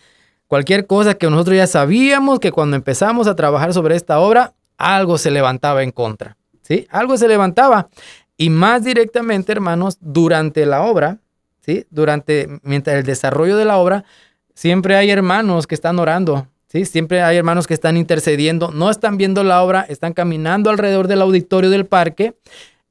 [0.48, 5.18] cualquier cosa que nosotros ya sabíamos que cuando empezamos a trabajar sobre esta obra, algo
[5.18, 6.88] se levantaba en contra, ¿sí?
[6.90, 7.90] Algo se levantaba.
[8.38, 11.18] Y más directamente, hermanos, durante la obra,
[11.62, 11.86] ¿sí?
[11.90, 14.06] Durante, mientras el desarrollo de la obra,
[14.54, 16.86] siempre hay hermanos que están orando, ¿sí?
[16.86, 21.22] Siempre hay hermanos que están intercediendo, no están viendo la obra, están caminando alrededor del
[21.22, 22.36] auditorio del parque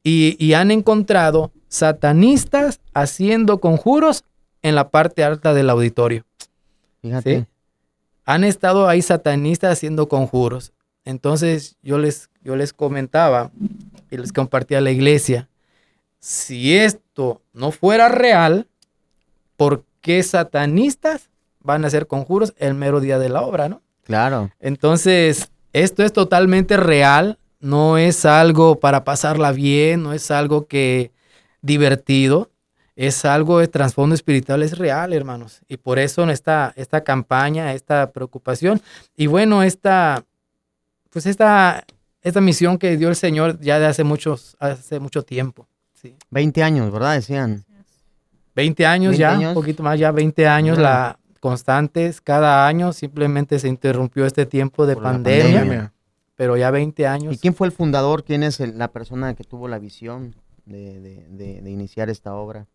[0.03, 4.25] y, y han encontrado satanistas haciendo conjuros
[4.63, 6.25] en la parte alta del auditorio.
[7.03, 7.41] Fíjate.
[7.41, 7.47] ¿sí?
[8.25, 10.73] Han estado ahí satanistas haciendo conjuros.
[11.05, 13.53] Entonces yo les, yo les comentaba
[14.11, 15.49] y les compartía a la iglesia,
[16.19, 18.67] si esto no fuera real,
[19.57, 21.31] ¿por qué satanistas
[21.67, 23.83] van a hacer conjuros el mero día de la obra, no?
[24.05, 24.51] Claro.
[24.61, 31.11] Entonces, esto es totalmente real, no es algo para pasarla bien, no es algo que
[31.61, 32.51] divertido,
[32.95, 35.61] es algo de trasfondo espiritual, es real, hermanos.
[35.69, 38.81] Y por eso esta, esta campaña, esta preocupación,
[39.17, 40.25] y bueno, esta,
[41.11, 41.85] pues esta,
[42.23, 45.67] esta misión que dio el Señor ya de hace, muchos, hace mucho tiempo.
[46.01, 46.15] Sí.
[46.31, 47.15] 20 años, ¿verdad?
[47.15, 47.65] Decían.
[48.55, 53.59] 20 años 20 ya, un poquito más ya, 20 años, la constantes, cada año simplemente
[53.59, 55.93] se interrumpió este tiempo de Por pandemia, pandemia.
[56.35, 57.35] pero ya 20 años.
[57.35, 58.25] ¿Y quién fue el fundador?
[58.25, 62.35] ¿Quién es el- la persona que tuvo la visión de, de- de- de iniciar esta
[62.35, 62.67] obra?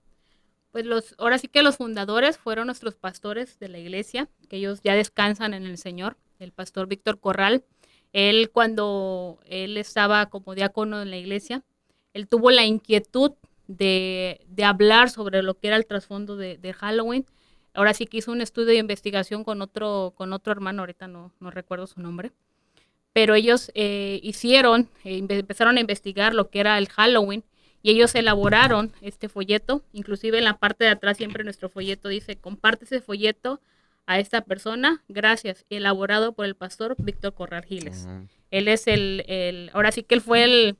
[0.71, 4.79] Pues los, ahora sí que los fundadores fueron nuestros pastores de la iglesia, que ellos
[4.83, 6.15] ya descansan en el Señor.
[6.39, 7.63] El pastor Víctor Corral,
[8.13, 11.61] él cuando él estaba como diácono en la iglesia,
[12.13, 13.33] él tuvo la inquietud
[13.67, 17.25] de, de hablar sobre lo que era el trasfondo de, de Halloween.
[17.73, 21.31] Ahora sí que hizo un estudio de investigación con otro, con otro hermano, ahorita no,
[21.39, 22.31] no recuerdo su nombre,
[23.13, 27.43] pero ellos eh, hicieron, eh, empe- empezaron a investigar lo que era el Halloween
[27.83, 32.35] y ellos elaboraron este folleto, inclusive en la parte de atrás siempre nuestro folleto dice,
[32.35, 33.59] comparte ese folleto
[34.05, 38.05] a esta persona, gracias, elaborado por el pastor Víctor Corral Giles.
[38.51, 40.75] Él es el, el- ahora sí que él fue el,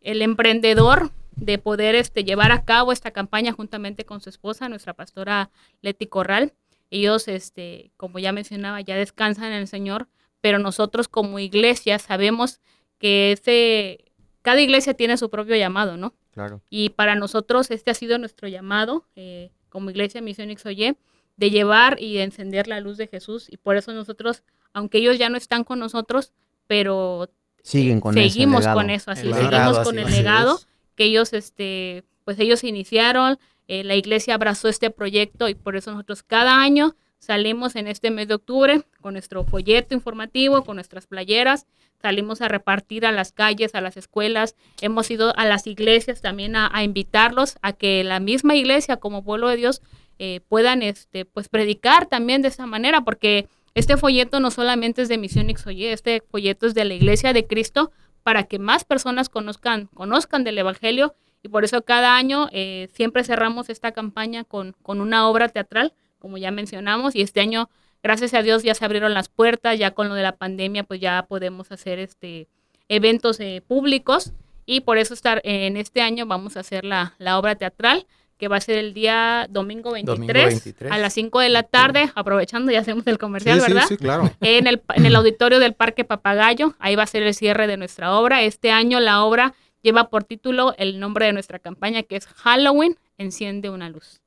[0.00, 4.94] el emprendedor de poder este, llevar a cabo esta campaña juntamente con su esposa, nuestra
[4.94, 6.52] pastora Leti Corral.
[6.90, 10.08] Ellos, este, como ya mencionaba, ya descansan en el Señor,
[10.40, 12.60] pero nosotros como iglesia sabemos
[12.98, 16.14] que ese, cada iglesia tiene su propio llamado, ¿no?
[16.32, 16.62] Claro.
[16.70, 20.96] Y para nosotros este ha sido nuestro llamado eh, como Iglesia Misión Ixoye
[21.36, 23.46] de llevar y de encender la luz de Jesús.
[23.50, 26.32] Y por eso nosotros, aunque ellos ya no están con nosotros,
[26.66, 27.28] pero
[27.62, 30.16] Siguen con seguimos con eso, así, seguimos con así el es.
[30.16, 30.60] legado
[30.98, 35.92] que ellos, este, pues ellos iniciaron, eh, la iglesia abrazó este proyecto y por eso
[35.92, 41.06] nosotros cada año salimos en este mes de octubre con nuestro folleto informativo, con nuestras
[41.06, 41.66] playeras,
[42.02, 46.56] salimos a repartir a las calles, a las escuelas, hemos ido a las iglesias también
[46.56, 49.80] a, invitarlos a que la misma iglesia como pueblo de Dios
[50.18, 55.08] eh, puedan este, pues predicar también de esa manera, porque este folleto no solamente es
[55.08, 57.92] de Misión XOY, este folleto es de la iglesia de Cristo
[58.28, 61.14] para que más personas conozcan, conozcan del Evangelio.
[61.42, 65.94] Y por eso cada año eh, siempre cerramos esta campaña con, con una obra teatral,
[66.18, 67.70] como ya mencionamos, y este año,
[68.02, 71.00] gracias a Dios, ya se abrieron las puertas, ya con lo de la pandemia, pues
[71.00, 72.48] ya podemos hacer este
[72.90, 74.34] eventos eh, públicos.
[74.66, 78.06] Y por eso estar en este año vamos a hacer la, la obra teatral
[78.38, 82.70] que va a ser el día domingo 23, a las 5 de la tarde, aprovechando,
[82.70, 83.82] ya hacemos el comercial, ¿verdad?
[83.82, 84.30] Sí, sí, claro.
[84.40, 87.76] En el, en el auditorio del Parque Papagayo, ahí va a ser el cierre de
[87.76, 88.42] nuestra obra.
[88.42, 92.96] Este año la obra lleva por título el nombre de nuestra campaña, que es Halloween,
[93.18, 94.20] enciende una luz.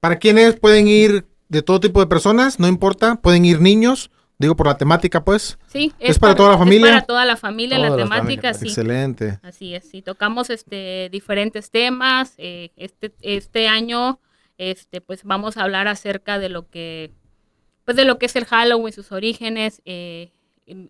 [0.00, 2.60] ¿Para quiénes pueden ir de todo tipo de personas?
[2.60, 5.58] No importa, pueden ir niños, Digo, por la temática, pues.
[5.66, 6.86] Sí, es, para, toda la familia.
[6.86, 8.68] Es para toda la familia, la temática, sí.
[8.68, 9.40] Excelente.
[9.42, 10.00] Así es, sí.
[10.00, 12.34] Tocamos este, diferentes temas.
[12.38, 14.20] Eh, este, este año,
[14.56, 17.10] este, pues vamos a hablar acerca de lo que,
[17.84, 19.82] pues de lo que es el Halloween, sus orígenes.
[19.84, 20.30] Eh,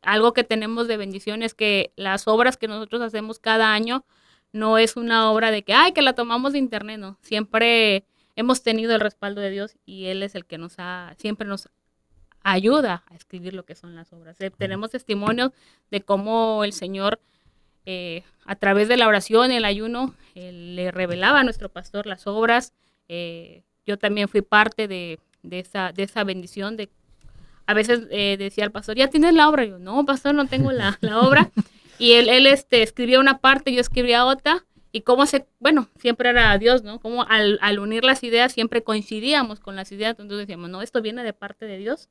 [0.02, 4.04] algo que tenemos de bendición es que las obras que nosotros hacemos cada año
[4.52, 7.18] no es una obra de que, ay, que la tomamos de internet, no.
[7.22, 8.04] Siempre
[8.36, 11.70] hemos tenido el respaldo de Dios y Él es el que nos ha, siempre nos
[12.42, 14.40] ayuda a escribir lo que son las obras.
[14.40, 15.52] Eh, tenemos testimonios
[15.90, 17.20] de cómo el Señor,
[17.86, 22.26] eh, a través de la oración, el ayuno, eh, le revelaba a nuestro pastor las
[22.26, 22.72] obras.
[23.86, 25.18] yo también fui parte de,
[25.50, 26.76] esa, de esa bendición.
[26.76, 26.90] De,
[27.66, 29.64] a veces decía el pastor, ¿ya tienes la obra?
[29.64, 31.50] yo, no, pastor, no tengo la, obra.
[32.00, 34.64] Y él, él este, escribía una parte, yo escribía otra.
[34.92, 37.00] Y cómo se, bueno, siempre era Dios, ¿no?
[37.00, 40.10] Como al, al unir las ideas siempre coincidíamos con las ideas.
[40.12, 42.08] Entonces decíamos, no, esto viene de parte de Dios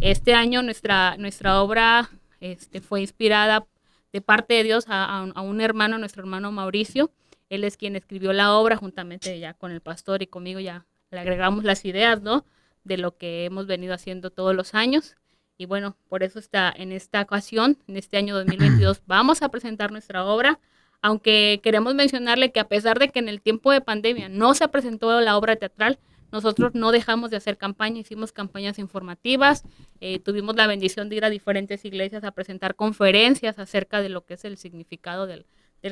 [0.00, 3.66] este año nuestra, nuestra obra este, fue inspirada
[4.12, 7.10] de parte de Dios a, un hermano, nuestro hermano Mauricio.
[7.48, 11.20] Él es quien escribió la obra juntamente ya con el pastor y conmigo ya le
[11.20, 12.44] agregamos las ideas, ¿no?
[12.84, 15.16] De lo que hemos venido haciendo todos los años.
[15.56, 19.90] Y bueno, por eso está en esta ocasión, en este año 2022, vamos a presentar
[19.90, 20.60] nuestra obra.
[21.00, 24.68] Aunque queremos mencionarle que a pesar de que en el tiempo de pandemia no se
[24.68, 25.98] presentó la obra teatral,
[26.32, 29.64] nosotros no dejamos de hacer campaña, hicimos campañas informativas,
[30.00, 34.24] eh, tuvimos la bendición de ir a diferentes iglesias a presentar conferencias acerca de lo
[34.24, 35.46] que es el significado del,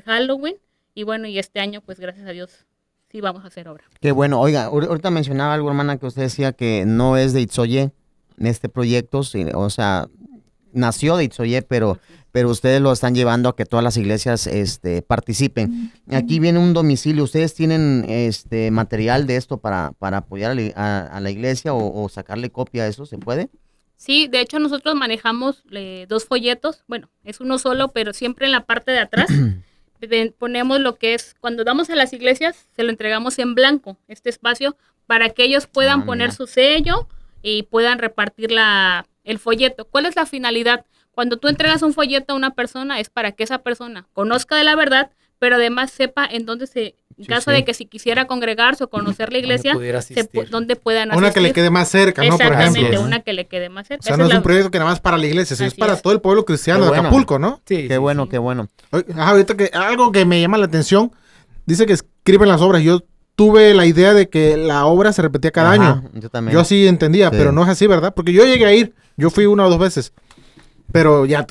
[0.04, 0.56] Halloween.
[0.94, 2.66] Y bueno, y este año, pues gracias a Dios,
[3.10, 3.84] sí vamos a hacer obra.
[4.00, 4.40] Qué bueno.
[4.40, 7.92] Oiga, ahorita mencionaba algo, hermana, que usted decía que no es de Itzoye
[8.38, 9.20] en este proyecto,
[9.54, 10.08] o sea,
[10.76, 11.98] nació de Itzoye, pero
[12.36, 15.90] pero ustedes lo están llevando a que todas las iglesias este, participen.
[16.10, 17.24] Aquí viene un domicilio.
[17.24, 22.82] ¿Ustedes tienen este material de esto para, para apoyar a, la iglesia o, sacarle copia
[22.82, 23.06] a eso?
[23.06, 23.48] ¿Se puede?
[23.96, 26.84] Sí, de hecho nosotros manejamos eh, dos folletos.
[26.88, 29.30] Bueno, es uno solo, pero siempre en la parte de atrás
[30.38, 34.28] ponemos lo que es, cuando damos a las iglesias, se lo entregamos en blanco, este
[34.28, 37.08] espacio, para que ellos puedan ah, poner su sello
[37.40, 39.84] y puedan repartir la, el folleto.
[39.84, 40.86] ¿Cuál es la finalidad?
[41.10, 44.64] Cuando tú entregas un folleto a una persona es para que esa persona conozca de
[44.64, 48.84] la verdad, pero además sepa en dónde se, en caso de que si quisiera congregarse
[48.84, 49.74] o conocer la iglesia,
[50.50, 51.18] dónde puedan asistir.
[51.18, 52.38] Una que le quede más cerca, ¿no?
[52.38, 53.02] Por ejemplo.
[53.02, 54.02] una que le quede más cerca.
[54.02, 56.12] O sea, no es, un proyecto que nada más para la iglesia, es para todo
[56.12, 57.60] el pueblo cristiano de Acapulco, ¿no?
[57.66, 57.88] Sí.
[57.88, 58.68] Qué bueno, qué bueno.
[59.16, 61.12] ahorita que algo que me llama la atención,
[61.66, 62.82] dice que escriben las obras.
[62.82, 63.02] Yo
[63.34, 66.10] tuve la idea de que la obra se repetía cada año.
[66.14, 66.54] Yo también.
[66.54, 68.14] Yo así entendía, pero no es así, ¿verdad?
[68.14, 70.12] Porque yo llegué a ir, yo fui una o dos veces
[70.92, 71.46] pero ya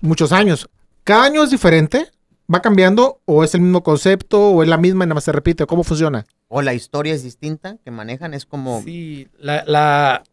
[0.00, 0.68] muchos años.
[1.04, 2.08] ¿Cada año es diferente?
[2.52, 5.32] ¿Va cambiando o es el mismo concepto o es la misma y nada más se
[5.32, 5.66] repite?
[5.66, 6.26] ¿Cómo funciona?
[6.48, 8.82] O la historia es distinta que manejan, es como...
[8.82, 10.24] Sí, la,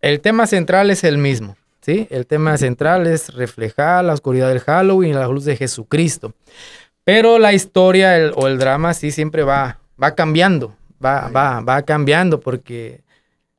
[0.00, 2.06] el tema central es el mismo, ¿sí?
[2.10, 6.34] El tema central es reflejar la oscuridad del Halloween y la luz de Jesucristo.
[7.02, 12.38] Pero la historia o el drama sí siempre va, va cambiando, va, va, va cambiando
[12.38, 13.00] porque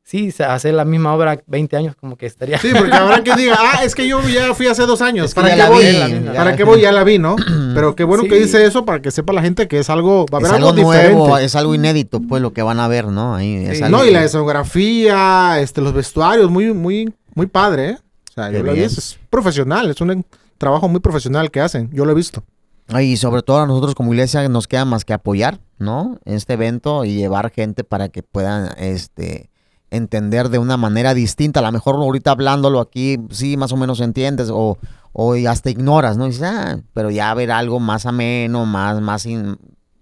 [0.09, 2.57] Sí, hacer la misma obra 20 años como que estaría...
[2.57, 5.53] Sí, porque ahora que diga, ah, es que yo ya fui hace dos años, ¿para
[5.53, 6.31] qué voy?
[6.35, 6.81] ¿Para qué voy?
[6.81, 7.35] Ya la vi, ¿no?
[7.75, 10.39] Pero qué bueno que dice eso para que sepa la gente que es algo, va
[10.39, 13.35] a haber algo, nuevo, es algo inédito, pues, lo que van a ver, ¿no?
[13.35, 17.97] Ahí, No, y la escenografía, este, los vestuarios, muy, muy, muy padre, ¿eh?
[18.31, 20.25] O sea, yo lo vi, es profesional, es un
[20.57, 22.43] trabajo muy profesional que hacen, yo lo he visto.
[22.99, 26.17] Y sobre todo a nosotros como iglesia nos queda más que apoyar, ¿no?
[26.25, 29.51] Este evento y llevar gente para que puedan, este
[29.91, 31.59] entender de una manera distinta.
[31.59, 34.77] A lo mejor ahorita hablándolo aquí, sí, más o menos entiendes, o,
[35.13, 36.25] o hasta ignoras, ¿no?
[36.25, 39.27] dices, ah, pero ya ver algo más ameno, más, más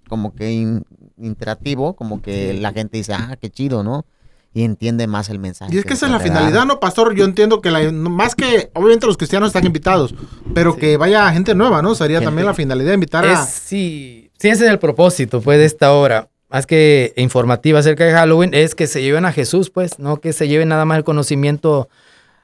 [0.09, 0.81] como que
[1.17, 4.05] interactivo, como que la gente dice, ah, qué chido, ¿no?
[4.53, 5.73] Y entiende más el mensaje.
[5.75, 7.13] Y es que esa es la finalidad, ¿no, pastor?
[7.13, 10.15] Yo entiendo que la, más que, obviamente los cristianos están invitados,
[10.53, 11.93] pero que vaya gente nueva, ¿no?
[11.95, 13.45] Sería Gente- también la finalidad de invitar Es, a...
[13.45, 16.29] sí, sí, ese es el propósito, pues, de esta obra.
[16.49, 20.31] Más que informativa acerca de Halloween, es que se lleven a Jesús, pues, no que
[20.31, 21.89] se lleven nada más el conocimiento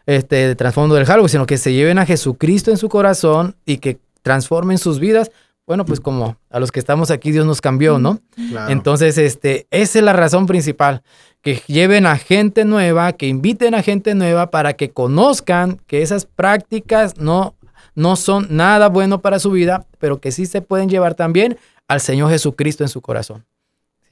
[0.05, 3.77] este, de trasfondo del Halloween, sino que se lleven a Jesucristo en su corazón y
[3.77, 5.31] que transformen sus vidas.
[5.65, 8.19] Bueno, pues como a los que estamos aquí, Dios nos cambió, ¿no?
[8.49, 8.69] Claro.
[8.69, 11.03] Entonces, este, esa es la razón principal,
[11.41, 16.25] que lleven a gente nueva, que inviten a gente nueva para que conozcan que esas
[16.25, 17.55] prácticas no,
[17.95, 22.01] no son nada bueno para su vida, pero que sí se pueden llevar también al
[22.01, 23.45] Señor Jesucristo en su corazón.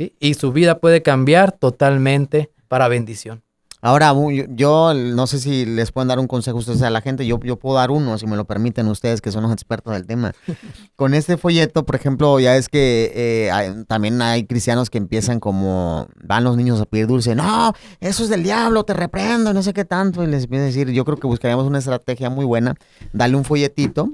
[0.05, 0.15] ¿Sí?
[0.19, 3.43] Y su vida puede cambiar totalmente para bendición.
[3.83, 4.13] Ahora,
[4.49, 7.25] yo, no sé si les pueden dar un consejo a ustedes a la gente.
[7.25, 10.05] Yo, yo puedo dar uno, si me lo permiten ustedes, que son los expertos del
[10.05, 10.33] tema.
[10.95, 15.39] Con este folleto, por ejemplo, ya es que eh, hay- también hay cristianos que empiezan
[15.39, 17.33] como, van los niños a pedir dulce.
[17.33, 20.23] No, eso es del diablo, te reprendo, no sé qué tanto.
[20.23, 22.75] Y les empiezo a decir, yo creo que buscaríamos una estrategia muy buena.
[23.13, 24.11] Dale un folletito.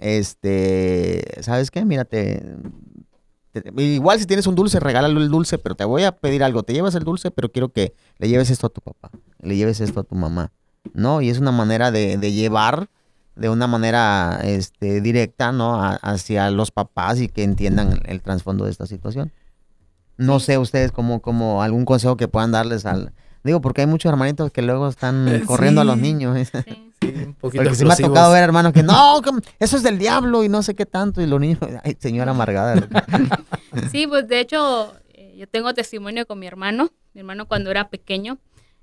[0.00, 1.84] Este, ¿sabes qué?
[1.84, 2.40] Mírate.
[3.76, 6.62] Igual si tienes un dulce, regálalo el dulce, pero te voy a pedir algo.
[6.62, 9.80] Te llevas el dulce, pero quiero que le lleves esto a tu papá, le lleves
[9.80, 10.52] esto a tu mamá,
[10.94, 11.20] ¿no?
[11.20, 12.88] Y es una manera de, de llevar
[13.36, 15.80] de una manera este, directa, ¿no?
[15.82, 19.32] A- hacia los papás y que entiendan el trasfondo de esta situación.
[20.16, 23.12] No sé ustedes como, como algún consejo que puedan darles al...
[23.48, 26.36] Digo, porque hay muchos hermanitos que luego están Eh, corriendo a los niños.
[26.52, 26.88] Sí.
[27.00, 29.20] Sí, un poquito Porque sí me ha tocado ver hermanos que no,
[29.60, 31.22] eso es del diablo y no sé qué tanto.
[31.22, 32.74] Y los niños, ay, señora amargada.
[33.92, 36.90] Sí, pues de hecho, eh, yo tengo testimonio con mi hermano.
[37.14, 38.38] Mi hermano cuando era pequeño,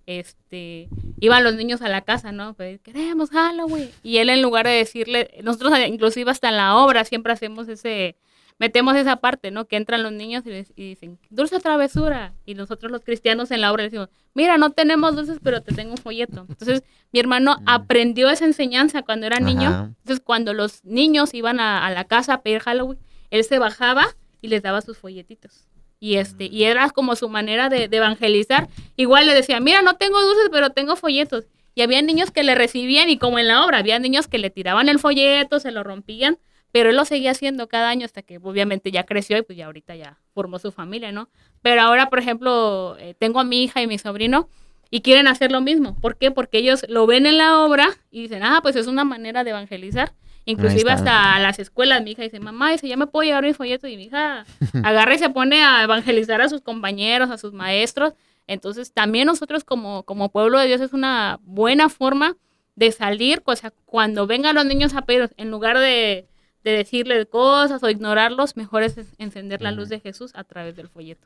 [0.06, 2.54] este, iban los niños a la casa, ¿no?
[2.54, 3.89] Pues, queremos Halloween.
[4.04, 7.67] Y él en lugar de decirle, nosotros eh, inclusive hasta en la obra siempre hacemos
[7.67, 8.15] ese,
[8.58, 9.65] metemos esa parte, ¿no?
[9.65, 12.34] Que entran los niños y, les- y dicen, dulce travesura.
[12.46, 15.91] Y nosotros los cristianos en la obra decimos, mira, no tenemos dulces, pero te tengo
[15.91, 16.46] un folleto.
[16.48, 19.68] Entonces, mi hermano aprendió esa enseñanza cuando era niño.
[19.70, 19.84] Ajá.
[20.00, 24.06] Entonces, cuando los niños iban a, a la casa a pedir Halloween, él se bajaba
[24.41, 25.68] y les daba sus folletitos.
[26.00, 28.68] Y este, y era como su manera de, de evangelizar.
[28.96, 31.46] Igual le decía, mira, no tengo dulces, pero tengo folletos.
[31.74, 34.50] Y había niños que le recibían, y como en la obra, había niños que le
[34.50, 36.38] tiraban el folleto, se lo rompían,
[36.76, 39.68] pero él lo seguía haciendo cada año hasta que obviamente ya creció y pues ya
[39.68, 41.30] ahorita ya formó su familia, ¿no?
[41.62, 44.50] Pero ahora, por ejemplo, eh, tengo a mi hija y mi sobrino
[44.90, 45.96] y quieren hacer lo mismo.
[46.02, 46.32] ¿Por qué?
[46.32, 49.52] Porque ellos lo ven en la obra y dicen, ah, pues es una manera de
[49.52, 50.12] evangelizar.
[50.44, 53.54] Inclusive hasta a las escuelas, mi hija dice, mamá, dice, ya me puedo llevar mi
[53.54, 53.88] folleto.
[53.88, 54.46] Y mi hija
[54.84, 58.16] agarra y se pone a evangelizar a sus compañeros, a sus maestros.
[58.48, 62.36] Entonces, también nosotros como, como pueblo de Dios es una buena forma
[62.76, 66.28] de salir, o sea, cuando vengan los niños a pedir, en lugar de,
[66.65, 70.89] de decirles cosas o ignorarlos, mejor es encender la luz de Jesús a través del
[70.89, 71.25] folleto.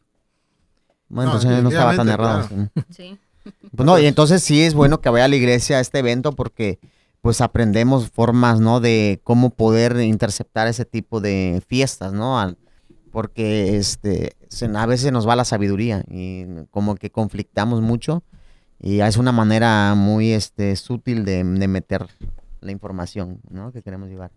[1.07, 2.47] Bueno, No, entonces no estaba tan errado.
[2.47, 2.55] sí.
[2.91, 3.17] Sí.
[3.75, 6.33] Pues no, y entonces sí es bueno que vaya a la iglesia a este evento
[6.33, 6.77] porque
[7.21, 8.79] pues aprendemos formas, ¿no?
[8.81, 12.37] De cómo poder interceptar ese tipo de fiestas, ¿no?
[12.39, 12.57] Al-
[13.11, 18.23] porque este, se- a veces nos va la sabiduría y como que conflictamos mucho
[18.79, 22.07] y es una manera muy este, sutil de, de meter
[22.61, 23.71] la información, ¿no?
[23.71, 24.31] Que queremos llevar.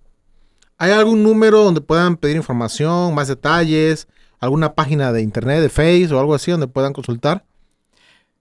[0.83, 4.09] ¿Hay algún número donde puedan pedir información, más detalles?
[4.41, 7.45] ¿Alguna página de internet, de Face o algo así donde puedan consultar?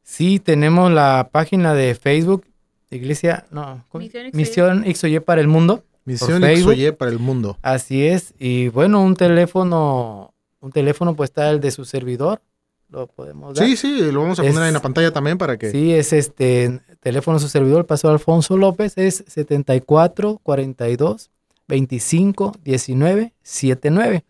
[0.01, 2.47] Sí, tenemos la página de Facebook,
[2.89, 3.85] Iglesia, no.
[4.33, 5.83] Misión XY para el mundo.
[6.03, 6.73] Misión Facebook.
[6.73, 7.59] XOY para el mundo.
[7.61, 8.33] Así es.
[8.39, 12.41] Y bueno, un teléfono, un teléfono pues está el de su servidor.
[12.89, 13.67] Lo podemos dar.
[13.67, 15.69] Sí, sí, lo vamos a poner Es- ahí en la pantalla también para que...
[15.69, 21.29] Sí, es este teléfono de su servidor, el pastor Alfonso López, es 74 42
[21.71, 24.25] 25 19 79.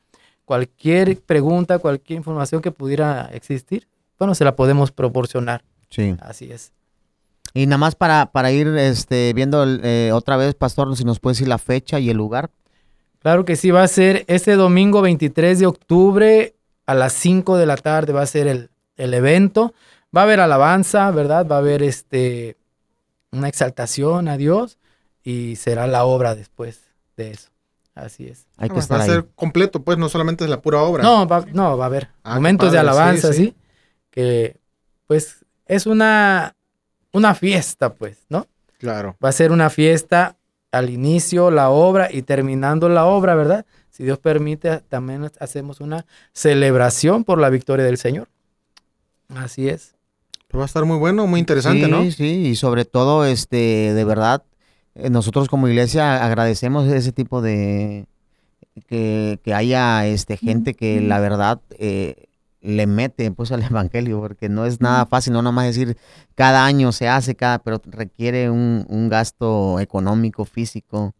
[0.45, 3.87] Cualquier pregunta, cualquier información que pudiera existir,
[4.19, 5.63] bueno, se la podemos proporcionar.
[5.89, 6.15] Sí.
[6.21, 6.71] Así es.
[7.53, 11.33] Y nada más para, para ir este, viendo eh, otra vez, Pastor, si nos puede
[11.33, 12.51] decir la fecha y el lugar.
[13.19, 17.65] Claro que sí, va a ser este domingo 23 de octubre a las 5 de
[17.65, 19.73] la tarde va a ser el, el evento.
[20.15, 21.47] Va a haber alabanza, ¿verdad?
[21.49, 22.57] Va a haber este
[23.31, 24.77] una exaltación a Dios
[25.23, 26.90] y será la obra después
[27.23, 27.49] de eso.
[27.93, 28.47] Así es.
[28.57, 29.11] Hay que Ah, estar va a ahí.
[29.11, 31.03] ser completo, pues no solamente es la pura obra.
[31.03, 33.45] No, va, no, va a haber Ah, momentos de padre, sí, alabanza, sí.
[33.47, 33.55] sí,
[34.09, 34.57] Que
[35.07, 36.55] pues es una,
[37.11, 38.47] una fiesta, pues, ¿no?
[38.79, 39.15] Claro.
[39.23, 40.37] Va a ser una fiesta
[40.71, 43.65] al inicio, la obra y terminando la obra, ¿verdad?
[43.89, 48.29] Si Dios permite, también hacemos una celebración por la victoria del Señor.
[49.35, 49.95] Así es.
[50.47, 52.09] Pues va a estar muy bueno, muy interesante, sí, ¿no?
[52.11, 54.43] Sí, y sobre todo, este, de verdad,
[54.95, 58.05] nosotros como iglesia agradecemos ese tipo de
[58.87, 62.25] que, que haya este gente que la verdad eh,
[62.61, 65.97] le mete pues al evangelio, porque no es nada fácil, no nomás decir
[66.35, 71.13] cada año se hace, cada, pero requiere un, un gasto económico, físico.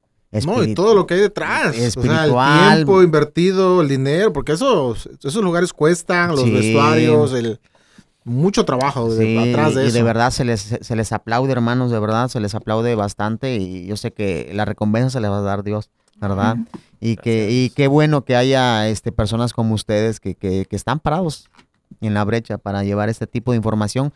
[0.45, 1.71] No, y todo lo que hay detrás.
[1.71, 2.69] O sea, espiritual.
[2.69, 6.51] el tiempo invertido, el dinero, porque esos, esos lugares cuestan, los Sí.
[6.51, 7.59] vestuarios, el
[8.23, 9.97] mucho trabajo de- Sí, atrás de y eso.
[9.97, 13.85] de verdad se les, se les aplaude, hermanos, de verdad, se les aplaude bastante y
[13.87, 16.57] yo sé que la recompensa se les va a dar Dios, ¿verdad?
[16.99, 20.99] Y que y qué bueno que haya este, personas como ustedes que, que, que están
[20.99, 21.49] parados
[21.99, 24.13] en la brecha para llevar este tipo de información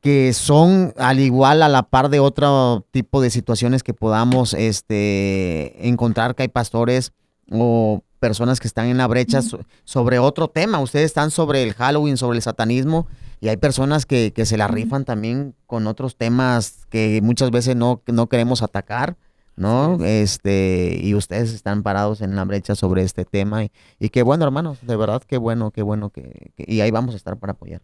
[0.00, 5.88] que son al igual a la par de otro tipo de situaciones que podamos este,
[5.88, 7.12] encontrar que hay pastores
[7.50, 10.80] o personas que están en la brecha so- sobre otro tema.
[10.80, 13.06] Ustedes están sobre el Halloween, sobre el satanismo
[13.40, 17.76] y hay personas que, que se la rifan también con otros temas que muchas veces
[17.76, 19.16] no, no queremos atacar.
[19.56, 19.98] ¿No?
[20.04, 23.64] Este, y ustedes están parados en la brecha sobre este tema.
[23.64, 26.92] Y, y qué bueno, hermanos, de verdad, qué bueno, qué bueno que, que- y ahí
[26.92, 27.82] vamos a estar para apoyar.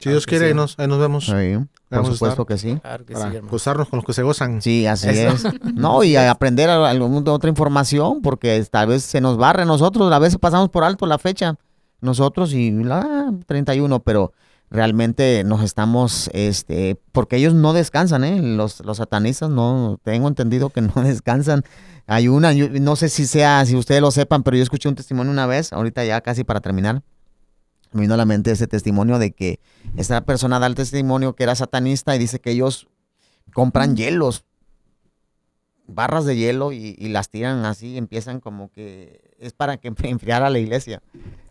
[0.00, 0.48] Si Dios quiere, sí.
[0.48, 1.26] ahí nos, ahí nos vemos.
[1.26, 1.32] Sí,
[1.88, 2.46] por supuesto estar.
[2.46, 2.78] que sí.
[2.80, 3.50] Claro que para sí, hermano.
[3.52, 4.62] gozarnos con los que se gozan.
[4.62, 5.48] Sí, así Eso.
[5.48, 5.54] es.
[5.74, 10.10] No, y a aprender alguna otra información, porque tal vez se nos barre a nosotros,
[10.12, 11.56] a veces pasamos por alto la fecha,
[12.00, 14.32] nosotros y la 31, pero
[14.70, 18.40] realmente nos estamos, este, porque ellos no descansan, ¿eh?
[18.40, 21.64] Los, los satanistas no, tengo entendido que no descansan.
[22.06, 24.94] Hay una, yo no sé si sea, si ustedes lo sepan, pero yo escuché un
[24.94, 27.02] testimonio una vez, ahorita ya casi para terminar.
[27.92, 29.60] Me vino a la mente ese testimonio de que
[29.96, 32.88] esta persona da el testimonio que era satanista y dice que ellos
[33.52, 34.44] compran hielos,
[35.86, 40.42] barras de hielo y, y las tiran así, empiezan como que es para que enfriar
[40.42, 41.02] a la iglesia.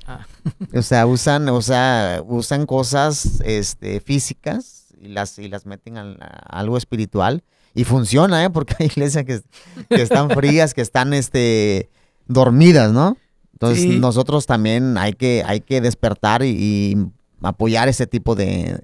[0.05, 0.25] Ah.
[0.73, 6.13] O sea, usan, o sea, usan cosas este, físicas y las, y las meten a,
[6.49, 7.43] algo espiritual.
[7.75, 8.49] Y funciona, ¿eh?
[8.49, 9.41] Porque hay iglesias que,
[9.89, 11.89] que están frías, que están este,
[12.27, 13.17] dormidas, ¿no?
[13.61, 13.99] Entonces Sí.
[13.99, 16.95] nosotros también hay que, hay que despertar y, y
[17.41, 18.81] apoyar ese tipo de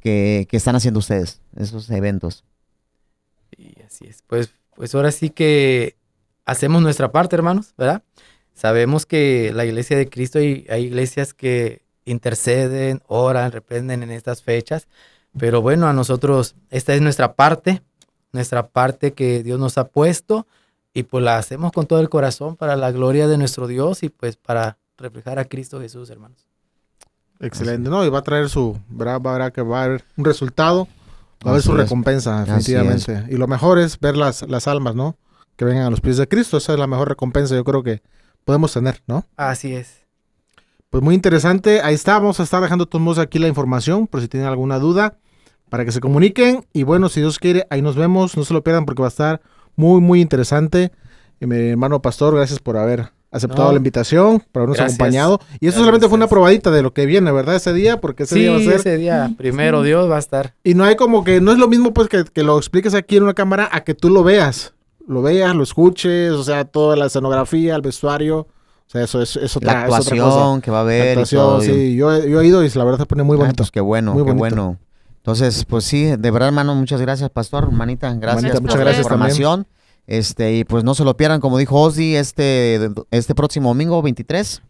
[0.00, 2.42] que, que están haciendo ustedes, esos eventos.
[3.56, 4.22] Y así es.
[4.26, 5.96] Pues, pues ahora sí que
[6.44, 8.02] hacemos nuestra parte, hermanos, ¿verdad?
[8.52, 14.42] Sabemos que la iglesia de Cristo hay, hay iglesias que interceden, oran, reprenden en estas
[14.42, 14.88] fechas.
[15.38, 17.80] Pero bueno, a nosotros, esta es nuestra parte,
[18.32, 20.46] nuestra parte que Dios nos ha puesto
[20.94, 24.08] y pues la hacemos con todo el corazón para la gloria de nuestro Dios y
[24.08, 26.48] pues para reflejar a Cristo Jesús, hermanos.
[27.40, 28.04] Excelente, ¿no?
[28.06, 29.20] Y va a traer su, ¿verdad?
[29.20, 30.86] Va a haber que va a haber un resultado,
[31.44, 33.24] va a haber su recompensa, definitivamente.
[33.28, 35.18] Y lo mejor es ver las, las almas, ¿no?
[35.56, 36.56] Que vengan a los pies de Cristo.
[36.56, 38.00] Esa es la mejor recompensa, yo creo que
[38.44, 39.26] podemos tener, ¿no?
[39.36, 40.04] Así es.
[40.90, 41.80] Pues muy interesante.
[41.82, 42.14] Ahí está.
[42.20, 45.18] Vamos a estar dejando todos aquí la información por si tienen alguna duda
[45.68, 46.64] para que se comuniquen.
[46.72, 48.36] Y bueno, si Dios quiere, ahí nos vemos.
[48.36, 49.42] No se lo pierdan porque va a estar
[49.76, 50.92] muy, muy interesante.
[51.40, 53.72] Y mi hermano pastor, gracias por haber aceptado No.
[53.72, 54.94] la invitación, por habernos Gracias.
[54.94, 55.40] acompañado.
[55.60, 57.56] Y eso solamente fue una probadita de lo que viene, ¿verdad?
[57.56, 58.74] Ese día, porque ese Sí, día va a ser.
[58.74, 60.54] ese día, primero Dios va a estar.
[60.62, 63.16] Y no hay como que, no es lo mismo pues que, que lo expliques aquí
[63.16, 64.72] en una cámara a que tú lo veas.
[65.06, 68.38] Lo veas, lo escuches, o sea, toda la escenografía, el vestuario.
[68.86, 70.24] O sea, eso es, es otra, La es otra cosa.
[70.26, 71.06] actuación que va a La haber.
[71.06, 73.22] y actuación, todo, y- sí, yo, he- yo he ido y la verdad se pone
[73.24, 73.56] muy Ah, bonito.
[73.56, 74.38] pues qué bueno, Muy qué bonito.
[74.56, 74.78] bueno.
[75.24, 78.98] Entonces, pues sí, de verdad, hermano, muchas gracias, pastor, hermanita, gracias Manita, por la también.
[79.00, 79.66] información.
[80.06, 84.60] Este, y pues no se lo pierdan, como dijo Ozzy, este, este próximo domingo 23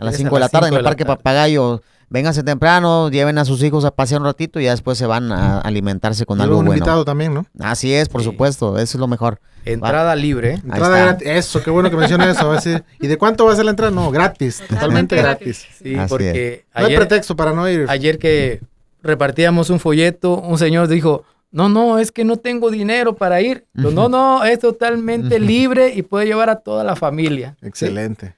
[0.00, 1.82] a las 5 de la tarde en el Parque Papagayo.
[2.10, 5.32] Vénganse temprano, lleven a sus hijos a pasear un ratito y ya después se van
[5.32, 6.78] a alimentarse con Y algo un bueno.
[6.78, 7.46] invitado también, ¿no?
[7.58, 8.26] Así es, por Sí.
[8.26, 9.40] supuesto, eso es lo mejor.
[9.64, 10.50] Entrada libre.
[10.50, 10.54] ¿eh?
[10.58, 11.26] Ahí Entrada gratis.
[11.28, 12.46] Eso, qué bueno que menciona eso.
[12.46, 13.90] va a decir, ¿Y de cuánto va a ser la entrada?
[13.90, 15.66] No, gratis, totalmente gratis.
[15.82, 17.86] Sí, Así porque No hay pretexto para no ir.
[17.88, 18.60] ayer que
[19.04, 23.66] repartíamos un folleto, un señor dijo, no, no, es que no tengo dinero para ir.
[23.74, 27.56] No, no, es totalmente libre y puede llevar a toda la familia.
[27.62, 28.34] Excelente.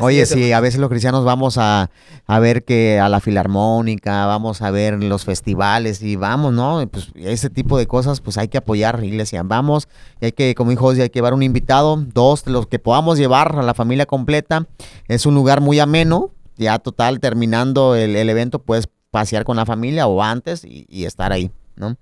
[0.00, 1.90] Oye, sí, a veces los cristianos vamos a,
[2.26, 6.84] a ver que a la filarmónica, vamos a ver los festivales y vamos, ¿no?
[6.88, 9.42] Pues ese tipo de cosas, pues hay que apoyar, iglesia.
[9.44, 9.88] Vamos,
[10.20, 13.18] y hay que, como dijo José, hay que llevar un invitado, dos, los que podamos
[13.18, 14.66] llevar a la familia completa.
[15.08, 19.66] Es un lugar muy ameno, ya total, terminando el, el evento, puedes pasear con la
[19.66, 21.96] familia o antes y, y estar ahí, ¿no?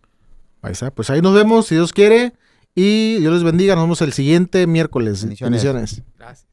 [0.63, 0.91] Ahí está.
[0.91, 2.35] Pues ahí nos vemos, si Dios quiere.
[2.75, 3.75] Y Dios les bendiga.
[3.75, 5.23] Nos vemos el siguiente miércoles.
[5.23, 5.65] Bendiciones.
[5.65, 6.03] Bendiciones.
[6.17, 6.47] Gracias.